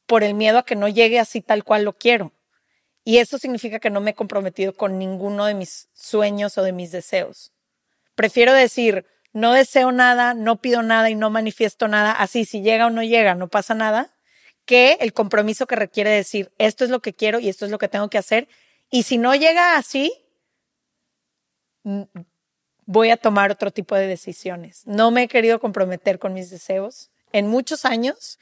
por 0.06 0.24
el 0.24 0.34
miedo 0.34 0.58
a 0.58 0.64
que 0.64 0.74
no 0.74 0.88
llegue 0.88 1.20
así 1.20 1.40
tal 1.40 1.62
cual 1.62 1.84
lo 1.84 1.92
quiero. 1.92 2.32
Y 3.04 3.18
eso 3.18 3.38
significa 3.38 3.78
que 3.78 3.90
no 3.90 4.00
me 4.00 4.10
he 4.10 4.14
comprometido 4.14 4.72
con 4.72 4.98
ninguno 4.98 5.44
de 5.46 5.54
mis 5.54 5.88
sueños 5.92 6.58
o 6.58 6.64
de 6.64 6.72
mis 6.72 6.90
deseos. 6.90 7.52
Prefiero 8.16 8.52
decir, 8.52 9.06
no 9.32 9.52
deseo 9.52 9.92
nada, 9.92 10.34
no 10.34 10.60
pido 10.60 10.82
nada 10.82 11.10
y 11.10 11.14
no 11.14 11.30
manifiesto 11.30 11.86
nada, 11.86 12.10
así 12.10 12.44
si 12.44 12.62
llega 12.62 12.88
o 12.88 12.90
no 12.90 13.04
llega, 13.04 13.36
no 13.36 13.46
pasa 13.46 13.74
nada, 13.74 14.17
que 14.68 14.98
el 15.00 15.14
compromiso 15.14 15.66
que 15.66 15.76
requiere 15.76 16.10
decir, 16.10 16.52
esto 16.58 16.84
es 16.84 16.90
lo 16.90 17.00
que 17.00 17.14
quiero 17.14 17.40
y 17.40 17.48
esto 17.48 17.64
es 17.64 17.70
lo 17.70 17.78
que 17.78 17.88
tengo 17.88 18.10
que 18.10 18.18
hacer. 18.18 18.48
Y 18.90 19.04
si 19.04 19.16
no 19.16 19.34
llega 19.34 19.78
así, 19.78 20.12
mm, 21.84 22.02
voy 22.84 23.08
a 23.08 23.16
tomar 23.16 23.50
otro 23.50 23.70
tipo 23.70 23.94
de 23.94 24.06
decisiones. 24.06 24.86
No 24.86 25.10
me 25.10 25.22
he 25.22 25.28
querido 25.28 25.58
comprometer 25.58 26.18
con 26.18 26.34
mis 26.34 26.50
deseos 26.50 27.10
en 27.32 27.46
muchos 27.46 27.86
años 27.86 28.38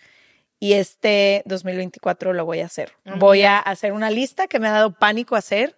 y 0.58 0.72
este 0.72 1.44
2024 1.46 2.32
lo 2.32 2.44
voy 2.44 2.58
a 2.58 2.66
hacer. 2.66 2.90
Voy 3.04 3.42
a 3.44 3.60
hacer 3.60 3.92
una 3.92 4.10
lista 4.10 4.48
que 4.48 4.58
me 4.58 4.66
ha 4.66 4.72
dado 4.72 4.98
pánico 4.98 5.36
hacer 5.36 5.76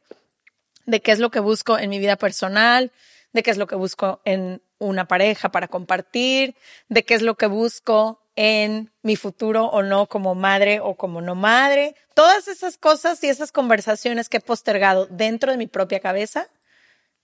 de 0.87 1.01
qué 1.03 1.13
es 1.13 1.19
lo 1.19 1.31
que 1.31 1.41
busco 1.41 1.79
en 1.79 1.91
mi 1.91 1.99
vida 1.99 2.17
personal, 2.17 2.91
de 3.35 3.43
qué 3.43 3.51
es 3.51 3.59
lo 3.59 3.67
que 3.67 3.77
busco 3.77 4.23
en 4.25 4.63
una 4.79 5.07
pareja 5.07 5.51
para 5.51 5.69
compartir, 5.69 6.55
de 6.89 7.05
qué 7.05 7.13
es 7.13 7.21
lo 7.21 7.35
que 7.35 7.49
busco 7.49 8.23
en 8.41 8.93
mi 9.03 9.17
futuro 9.17 9.65
o 9.65 9.83
no 9.83 10.07
como 10.07 10.37
madre 10.37 10.79
o 10.79 10.95
como 10.95 11.21
no 11.21 11.35
madre. 11.35 11.97
Todas 12.15 12.47
esas 12.47 12.79
cosas 12.79 13.25
y 13.25 13.29
esas 13.29 13.51
conversaciones 13.51 14.29
que 14.29 14.37
he 14.37 14.41
postergado 14.41 15.07
dentro 15.07 15.51
de 15.51 15.59
mi 15.59 15.67
propia 15.67 15.99
cabeza, 15.99 16.47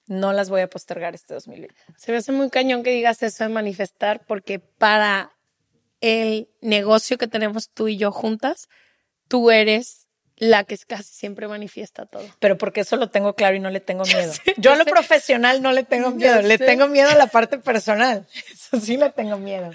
no 0.09 0.33
las 0.33 0.51
voy 0.51 0.63
a 0.63 0.69
postergar 0.69 1.15
este 1.15 1.33
2020. 1.33 1.73
Se 1.97 2.11
me 2.11 2.19
hace 2.19 2.33
muy 2.33 2.51
cañón 2.51 2.83
que 2.83 2.91
digas 2.91 3.23
eso 3.23 3.45
de 3.45 3.51
manifestar, 3.51 4.27
porque 4.27 4.59
para 4.59 5.31
el 6.01 6.49
negocio 6.61 7.17
que 7.17 7.29
tenemos 7.29 7.69
tú 7.69 7.87
y 7.87 7.97
yo 7.97 8.11
juntas, 8.11 8.69
tú 9.29 9.53
eres 9.53 10.04
la 10.37 10.65
que 10.65 10.77
casi 10.79 11.15
siempre 11.15 11.47
manifiesta 11.47 12.07
todo. 12.07 12.25
Pero 12.41 12.59
porque 12.59 12.81
eso 12.81 12.97
lo 12.97 13.11
tengo 13.11 13.35
claro 13.35 13.57
y 13.57 13.61
no 13.61 13.71
le 13.71 13.81
tengo 13.81 14.05
miedo. 14.05 14.33
Yo 14.57 14.73
a 14.73 14.77
lo 14.77 14.85
sé. 14.85 14.91
profesional 14.91 15.63
no 15.63 15.73
le 15.73 15.85
tengo 15.85 16.11
miedo, 16.11 16.43
le 16.43 16.59
sé. 16.59 16.65
tengo 16.65 16.89
miedo 16.89 17.11
a 17.11 17.15
la 17.15 17.29
parte 17.29 17.59
personal. 17.59 18.27
Eso 18.53 18.81
sí 18.81 18.97
le 18.97 19.11
tengo 19.11 19.39
miedo. 19.39 19.71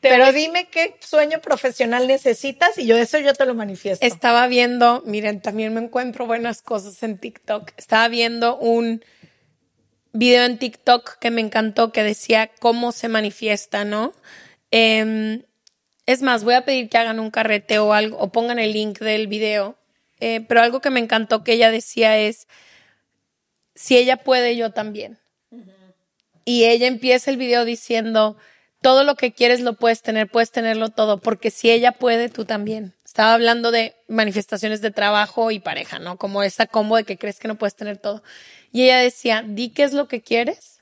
Pero 0.00 0.32
dime 0.32 0.68
qué 0.68 0.96
sueño 1.00 1.40
profesional 1.40 2.06
necesitas 2.06 2.78
y 2.78 2.86
yo 2.86 2.96
eso 2.96 3.18
yo 3.18 3.34
te 3.34 3.44
lo 3.44 3.54
manifiesto. 3.54 4.04
Estaba 4.04 4.46
viendo, 4.46 5.02
miren, 5.04 5.40
también 5.40 5.74
me 5.74 5.80
encuentro 5.80 6.26
buenas 6.26 6.62
cosas 6.62 7.02
en 7.02 7.18
TikTok. 7.18 7.72
Estaba 7.76 8.08
viendo 8.08 8.56
un 8.56 9.04
video 10.12 10.44
en 10.44 10.58
TikTok 10.58 11.18
que 11.18 11.30
me 11.30 11.42
encantó 11.42 11.92
que 11.92 12.02
decía 12.02 12.50
cómo 12.60 12.92
se 12.92 13.08
manifiesta, 13.08 13.84
¿no? 13.84 14.14
Em, 14.70 15.42
es 16.06 16.22
más, 16.22 16.44
voy 16.44 16.54
a 16.54 16.64
pedir 16.64 16.88
que 16.88 16.98
hagan 16.98 17.20
un 17.20 17.30
carrete 17.30 17.78
o 17.78 17.92
algo, 17.92 18.18
o 18.18 18.30
pongan 18.30 18.58
el 18.58 18.72
link 18.72 18.98
del 18.98 19.26
video. 19.26 19.76
Eh, 20.20 20.40
pero 20.46 20.60
algo 20.60 20.80
que 20.80 20.90
me 20.90 21.00
encantó 21.00 21.44
que 21.44 21.52
ella 21.52 21.70
decía 21.70 22.18
es, 22.18 22.46
si 23.74 23.96
ella 23.96 24.18
puede, 24.18 24.56
yo 24.56 24.70
también. 24.70 25.18
Y 26.44 26.64
ella 26.64 26.86
empieza 26.86 27.30
el 27.30 27.38
video 27.38 27.64
diciendo, 27.64 28.36
todo 28.82 29.02
lo 29.04 29.14
que 29.14 29.32
quieres 29.32 29.60
lo 29.60 29.74
puedes 29.74 30.02
tener, 30.02 30.28
puedes 30.28 30.50
tenerlo 30.50 30.90
todo, 30.90 31.18
porque 31.18 31.50
si 31.50 31.70
ella 31.70 31.92
puede, 31.92 32.28
tú 32.28 32.44
también. 32.44 32.94
Estaba 33.04 33.32
hablando 33.32 33.70
de 33.70 33.96
manifestaciones 34.08 34.82
de 34.82 34.90
trabajo 34.90 35.50
y 35.50 35.58
pareja, 35.58 35.98
¿no? 35.98 36.18
Como 36.18 36.42
esa 36.42 36.66
combo 36.66 36.96
de 36.96 37.04
que 37.04 37.16
crees 37.16 37.38
que 37.38 37.48
no 37.48 37.56
puedes 37.56 37.76
tener 37.76 37.96
todo. 37.96 38.22
Y 38.72 38.82
ella 38.82 38.98
decía, 38.98 39.42
di 39.46 39.70
qué 39.70 39.84
es 39.84 39.94
lo 39.94 40.06
que 40.06 40.20
quieres 40.20 40.73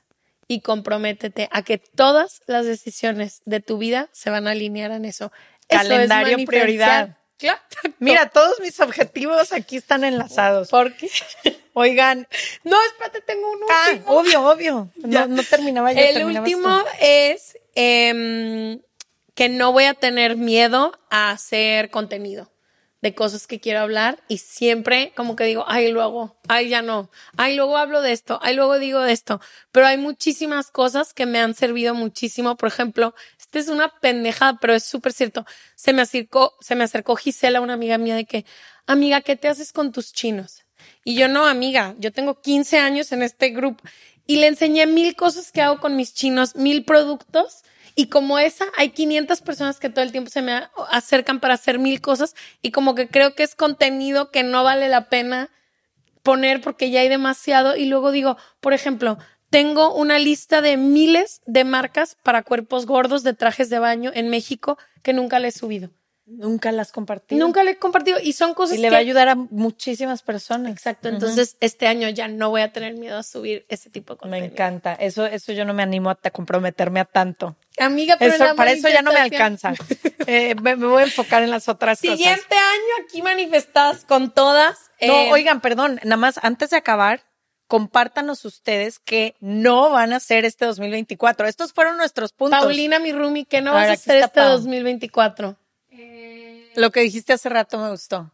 y 0.47 0.61
comprométete 0.61 1.49
a 1.51 1.61
que 1.63 1.77
todas 1.77 2.41
las 2.47 2.65
decisiones 2.65 3.41
de 3.45 3.59
tu 3.59 3.77
vida 3.77 4.09
se 4.11 4.29
van 4.29 4.47
a 4.47 4.51
alinear 4.51 4.91
en 4.91 5.05
eso. 5.05 5.31
Eso 5.67 5.81
es 5.81 5.87
Calendario 5.87 6.45
prioridad. 6.45 7.17
Claro. 7.37 7.59
Mira, 7.99 8.29
todos 8.29 8.59
mis 8.59 8.79
objetivos 8.79 9.51
aquí 9.51 9.77
están 9.77 10.03
enlazados. 10.03 10.69
¿por 10.69 10.95
qué? 10.95 11.09
Oigan, 11.73 12.27
No, 12.63 12.77
espérate, 12.85 13.21
tengo 13.21 13.51
un 13.51 13.59
ah, 13.69 13.85
último. 13.91 14.11
obvio, 14.11 14.49
obvio. 14.49 14.91
No, 14.97 15.27
no 15.27 15.43
terminaba 15.43 15.91
yo. 15.91 15.99
El 15.99 16.23
último 16.23 16.79
tú. 16.79 16.87
es 17.01 17.57
em, 17.75 18.79
que 19.33 19.49
no 19.49 19.71
voy 19.71 19.85
a 19.85 19.93
tener 19.93 20.37
miedo 20.37 20.97
a 21.09 21.31
hacer 21.31 21.89
contenido 21.89 22.52
de 23.03 23.13
cosas 23.13 23.47
que 23.47 23.59
quiero 23.59 23.81
hablar 23.81 24.23
y 24.29 24.37
siempre 24.37 25.11
como 25.13 25.35
que 25.35 25.43
digo, 25.43 25.65
ay, 25.67 25.91
luego, 25.91 26.37
ay, 26.47 26.69
ya 26.69 26.81
no, 26.81 27.11
ay, 27.35 27.57
luego 27.57 27.75
hablo 27.75 28.01
de 28.01 28.13
esto, 28.13 28.39
ay, 28.41 28.55
luego 28.55 28.79
digo 28.79 29.01
de 29.01 29.11
esto, 29.11 29.41
pero 29.73 29.87
hay 29.87 29.97
muchísimas 29.97 30.71
cosas 30.71 31.13
que 31.13 31.25
me 31.25 31.41
han 31.41 31.53
servido 31.53 31.93
muchísimo. 31.93 32.55
Por 32.55 32.69
ejemplo, 32.69 33.13
esta 33.37 33.59
es 33.59 33.67
una 33.67 33.89
pendejada, 33.99 34.57
pero 34.61 34.73
es 34.73 34.85
súper 34.85 35.11
cierto. 35.11 35.45
Se 35.75 35.91
me 35.91 36.01
acercó, 36.01 36.53
se 36.61 36.75
me 36.75 36.85
acercó 36.85 37.17
Gisela, 37.17 37.59
una 37.59 37.73
amiga 37.73 37.97
mía, 37.97 38.15
de 38.15 38.23
que, 38.23 38.45
amiga, 38.87 39.19
¿qué 39.19 39.35
te 39.35 39.49
haces 39.49 39.73
con 39.73 39.91
tus 39.91 40.13
chinos? 40.13 40.63
Y 41.03 41.15
yo 41.15 41.27
no, 41.27 41.45
amiga, 41.45 41.95
yo 41.99 42.13
tengo 42.13 42.39
15 42.39 42.77
años 42.77 43.11
en 43.11 43.21
este 43.21 43.49
grupo 43.49 43.83
y 44.25 44.37
le 44.37 44.47
enseñé 44.47 44.87
mil 44.87 45.17
cosas 45.17 45.51
que 45.51 45.61
hago 45.61 45.81
con 45.81 45.97
mis 45.97 46.13
chinos, 46.13 46.55
mil 46.55 46.85
productos. 46.85 47.63
Y 47.95 48.07
como 48.07 48.39
esa, 48.39 48.65
hay 48.77 48.89
500 48.89 49.41
personas 49.41 49.79
que 49.79 49.89
todo 49.89 50.03
el 50.03 50.11
tiempo 50.11 50.29
se 50.29 50.41
me 50.41 50.63
acercan 50.89 51.39
para 51.39 51.53
hacer 51.53 51.79
mil 51.79 52.01
cosas 52.01 52.35
y 52.61 52.71
como 52.71 52.95
que 52.95 53.07
creo 53.07 53.35
que 53.35 53.43
es 53.43 53.55
contenido 53.55 54.31
que 54.31 54.43
no 54.43 54.63
vale 54.63 54.89
la 54.89 55.09
pena 55.09 55.49
poner 56.23 56.61
porque 56.61 56.89
ya 56.89 57.01
hay 57.01 57.09
demasiado. 57.09 57.75
Y 57.75 57.85
luego 57.85 58.11
digo, 58.11 58.37
por 58.59 58.73
ejemplo, 58.73 59.17
tengo 59.49 59.93
una 59.93 60.17
lista 60.17 60.61
de 60.61 60.77
miles 60.77 61.41
de 61.45 61.63
marcas 61.63 62.17
para 62.23 62.41
cuerpos 62.41 62.85
gordos 62.85 63.23
de 63.23 63.33
trajes 63.33 63.69
de 63.69 63.79
baño 63.79 64.11
en 64.13 64.29
México 64.29 64.77
que 65.03 65.13
nunca 65.13 65.39
le 65.39 65.49
he 65.49 65.51
subido. 65.51 65.91
Nunca 66.25 66.71
las 66.71 66.93
compartí. 66.93 67.35
Nunca 67.35 67.63
le 67.63 67.71
he 67.71 67.77
compartido 67.77 68.17
y 68.21 68.31
son 68.31 68.53
cosas 68.53 68.77
Y 68.77 68.81
le 68.81 68.87
que 68.87 68.91
va 68.91 68.97
a 68.97 69.01
ayudar 69.01 69.27
a 69.27 69.35
muchísimas 69.35 70.21
personas. 70.21 70.71
Exacto, 70.71 71.09
entonces 71.09 71.57
este 71.59 71.85
año 71.85 72.07
ya 72.09 72.29
no 72.29 72.49
voy 72.49 72.61
a 72.61 72.71
tener 72.71 72.93
miedo 72.93 73.17
a 73.17 73.23
subir 73.23 73.65
ese 73.67 73.89
tipo 73.89 74.13
de 74.13 74.15
Me 74.15 74.19
contenido. 74.21 74.53
encanta. 74.53 74.93
Eso, 74.93 75.25
eso 75.25 75.51
yo 75.51 75.65
no 75.65 75.73
me 75.73 75.83
animo 75.83 76.09
a 76.09 76.15
te- 76.15 76.31
comprometerme 76.31 77.01
a 77.01 77.05
tanto. 77.05 77.57
Amiga, 77.77 78.15
pero 78.17 78.35
Eso- 78.35 78.55
para 78.55 78.71
eso 78.71 78.87
ya 78.87 79.01
no 79.01 79.11
me 79.11 79.19
alcanza. 79.19 79.73
Eh, 80.25 80.55
me, 80.55 80.77
me 80.77 80.87
voy 80.87 81.01
a 81.01 81.05
enfocar 81.05 81.43
en 81.43 81.49
las 81.51 81.67
otras 81.67 81.99
cosas. 81.99 82.17
Siguiente 82.17 82.55
año 82.55 83.05
aquí 83.05 83.21
manifestadas 83.21 84.05
con 84.05 84.31
todas. 84.31 84.77
No, 85.01 85.13
Eh, 85.13 85.29
oigan, 85.33 85.59
perdón, 85.59 85.99
nada 86.03 86.15
más 86.15 86.39
antes 86.41 86.69
de 86.69 86.77
acabar, 86.77 87.19
compártanos 87.67 88.45
ustedes 88.45 88.99
que 88.99 89.35
no 89.41 89.89
van 89.89 90.13
a 90.13 90.17
hacer 90.17 90.45
este 90.45 90.63
2024. 90.65 91.47
Estos 91.47 91.73
fueron 91.73 91.97
nuestros 91.97 92.31
puntos. 92.31 92.57
Paulina, 92.59 92.99
mi 92.99 93.11
roomie, 93.11 93.43
¿qué 93.45 93.59
no 93.61 93.73
vas 93.73 93.89
a 93.89 93.93
hacer 93.93 94.17
este 94.23 94.39
Pau. 94.39 94.51
2024? 94.51 95.57
Lo 96.75 96.91
que 96.91 97.01
dijiste 97.01 97.33
hace 97.33 97.49
rato 97.49 97.77
me 97.79 97.89
gustó. 97.89 98.31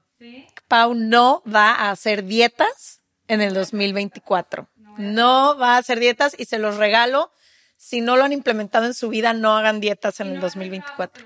Pau 0.67 0.93
no 0.93 1.41
va 1.51 1.71
a 1.71 1.91
hacer 1.91 2.25
dietas 2.25 3.01
en 3.27 3.41
el 3.41 3.53
2024. 3.53 4.67
No 4.97 5.57
va 5.57 5.75
a 5.75 5.77
hacer 5.77 5.99
dietas 5.99 6.35
y 6.37 6.45
se 6.45 6.59
los 6.59 6.77
regalo. 6.77 7.31
Si 7.77 8.01
no 8.01 8.17
lo 8.17 8.25
han 8.25 8.33
implementado 8.33 8.85
en 8.85 8.93
su 8.93 9.09
vida, 9.09 9.33
no 9.33 9.55
hagan 9.55 9.79
dietas 9.79 10.19
en 10.19 10.27
el 10.27 10.39
2024. 10.41 11.25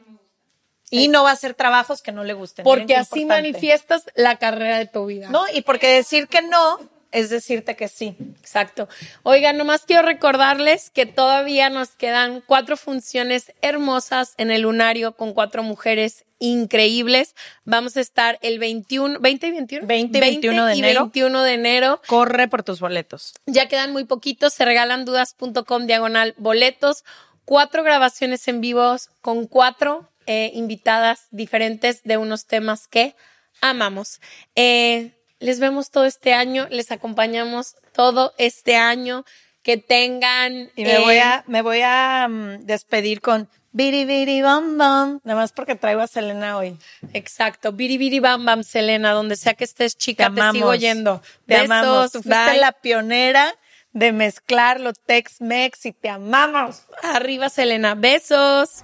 Y 0.92 1.08
no 1.08 1.24
va 1.24 1.32
a 1.32 1.34
hacer 1.34 1.56
trabajos 1.56 2.04
que 2.04 2.12
no 2.12 2.24
le 2.24 2.34
gusten. 2.34 2.64
Porque 2.64 2.96
así 2.96 3.22
importante. 3.22 3.50
manifiestas 3.50 4.04
la 4.14 4.38
carrera 4.38 4.78
de 4.78 4.86
tu 4.86 5.08
vida. 5.08 5.30
No, 5.30 5.46
y 5.52 5.62
porque 5.64 5.88
decir 5.88 6.28
que 6.28 6.44
no 6.44 6.80
es 7.14 7.30
decirte 7.30 7.76
que 7.76 7.88
sí. 7.88 8.18
Exacto. 8.40 8.90
Oigan, 9.22 9.56
nomás 9.56 9.86
quiero 9.86 10.02
recordarles 10.02 10.90
que 10.90 11.06
todavía 11.06 11.70
nos 11.70 11.92
quedan 11.92 12.44
cuatro 12.46 12.76
funciones 12.76 13.54
hermosas 13.62 14.34
en 14.38 14.52
el 14.52 14.64
lunario 14.64 15.16
con 15.16 15.34
cuatro 15.34 15.64
mujeres 15.64 16.26
increíbles. 16.40 17.36
Vamos 17.64 17.96
a 17.96 18.02
estar 18.02 18.40
el 18.42 18.60
21, 18.60 19.20
20 19.20 19.48
y 19.48 19.52
21. 19.52 19.88
20 19.88 20.18
y 20.18 20.22
21 20.22 20.66
de 20.66 20.76
y 20.76 20.80
enero. 20.80 21.02
21 21.02 21.44
de 21.44 21.54
enero. 21.54 22.02
Corre 22.08 22.48
por 22.48 22.64
tus 22.64 22.80
boletos. 22.80 23.34
Ya 23.46 23.68
quedan 23.68 23.94
muy 23.94 24.04
poquitos, 24.04 24.54
se 24.54 24.66
regalan 24.66 25.06
dudas.com 25.06 25.86
diagonal 25.86 26.34
boletos, 26.38 27.06
cuatro 27.46 27.84
grabaciones 27.84 28.48
en 28.48 28.60
vivos 28.60 29.10
con 29.22 29.48
cuatro 29.48 30.10
eh, 30.26 30.52
invitadas 30.54 31.28
diferentes 31.32 32.02
de 32.04 32.18
unos 32.18 32.48
temas 32.48 32.88
que 32.88 33.16
amamos. 33.62 34.20
Eh, 34.56 35.12
les 35.44 35.60
vemos 35.60 35.92
todo 35.92 36.06
este 36.06 36.34
año, 36.34 36.68
les 36.70 36.92
acompañamos 36.92 37.76
todo 37.94 38.34
este 38.38 38.76
año. 38.76 39.26
que 39.62 39.78
tengan... 39.78 40.70
Y 40.76 40.84
me 40.84 40.96
eh, 40.96 41.00
voy 41.00 41.18
a, 41.18 41.44
me 41.48 41.62
voy 41.62 41.82
a 41.84 42.28
mm, 42.30 42.66
despedir 42.66 43.22
con 43.22 43.48
biri 43.72 44.06
biri 44.06 44.42
bam 44.42 44.78
bam, 44.78 45.20
nada 45.24 45.40
más 45.40 45.52
porque 45.52 45.76
traigo 45.76 46.02
a 46.02 46.08
Selena 46.08 46.58
hoy. 46.58 46.78
Exacto, 47.14 47.72
biri 47.72 47.98
biri 47.98 48.20
bam 48.20 48.46
bam, 48.46 48.64
Selena, 48.64 49.12
donde 49.12 49.36
sea 49.36 49.54
que 49.54 49.64
estés, 49.64 49.98
chica, 49.98 50.26
te, 50.26 50.28
amamos. 50.28 50.56
sigo 50.56 50.76
yendo. 50.76 51.22
Te 51.46 51.56
Besos, 51.56 51.66
amamos. 51.66 52.12
Tú 52.12 52.22
fuiste 52.22 52.52
bye. 52.52 52.60
la 52.60 52.72
pionera 52.74 53.56
de 53.94 54.12
mezclar 54.12 54.80
los 54.80 55.00
Tex-Mex 55.00 55.86
y 55.86 55.94
te 55.94 56.10
amamos. 56.10 56.84
Arriba, 57.02 57.50
Selena, 57.50 57.96
besos. 57.96 58.84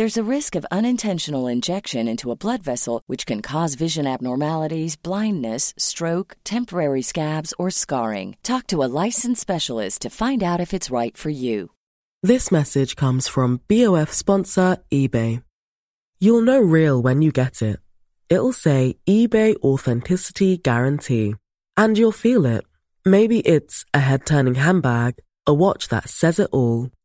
There's 0.00 0.16
a 0.16 0.34
risk 0.36 0.56
of 0.56 0.64
unintentional 0.70 1.46
injection 1.46 2.08
into 2.08 2.30
a 2.30 2.34
blood 2.34 2.62
vessel, 2.62 3.02
which 3.06 3.26
can 3.26 3.42
cause 3.42 3.74
vision 3.74 4.06
abnormalities, 4.06 4.96
blindness, 4.96 5.74
stroke, 5.76 6.38
temporary 6.42 7.02
scabs, 7.02 7.52
or 7.58 7.70
scarring. 7.70 8.38
Talk 8.42 8.66
to 8.68 8.82
a 8.82 8.88
licensed 9.04 9.42
specialist 9.42 10.00
to 10.00 10.08
find 10.08 10.42
out 10.42 10.58
if 10.58 10.72
it's 10.72 10.90
right 10.90 11.14
for 11.14 11.28
you. 11.28 11.72
This 12.22 12.50
message 12.50 12.96
comes 12.96 13.28
from 13.28 13.60
BOF 13.68 14.10
sponsor 14.10 14.78
eBay. 14.90 15.42
You'll 16.18 16.48
know 16.48 16.60
real 16.60 17.02
when 17.02 17.20
you 17.20 17.30
get 17.30 17.60
it. 17.60 17.78
It'll 18.30 18.54
say 18.54 18.96
eBay 19.06 19.54
Authenticity 19.62 20.56
Guarantee. 20.56 21.34
And 21.76 21.98
you'll 21.98 22.20
feel 22.26 22.46
it. 22.46 22.64
Maybe 23.04 23.40
it's 23.40 23.84
a 23.92 23.98
head 23.98 24.24
turning 24.24 24.54
handbag, 24.54 25.16
a 25.46 25.52
watch 25.52 25.88
that 25.88 26.08
says 26.08 26.38
it 26.38 26.48
all, 26.52 26.88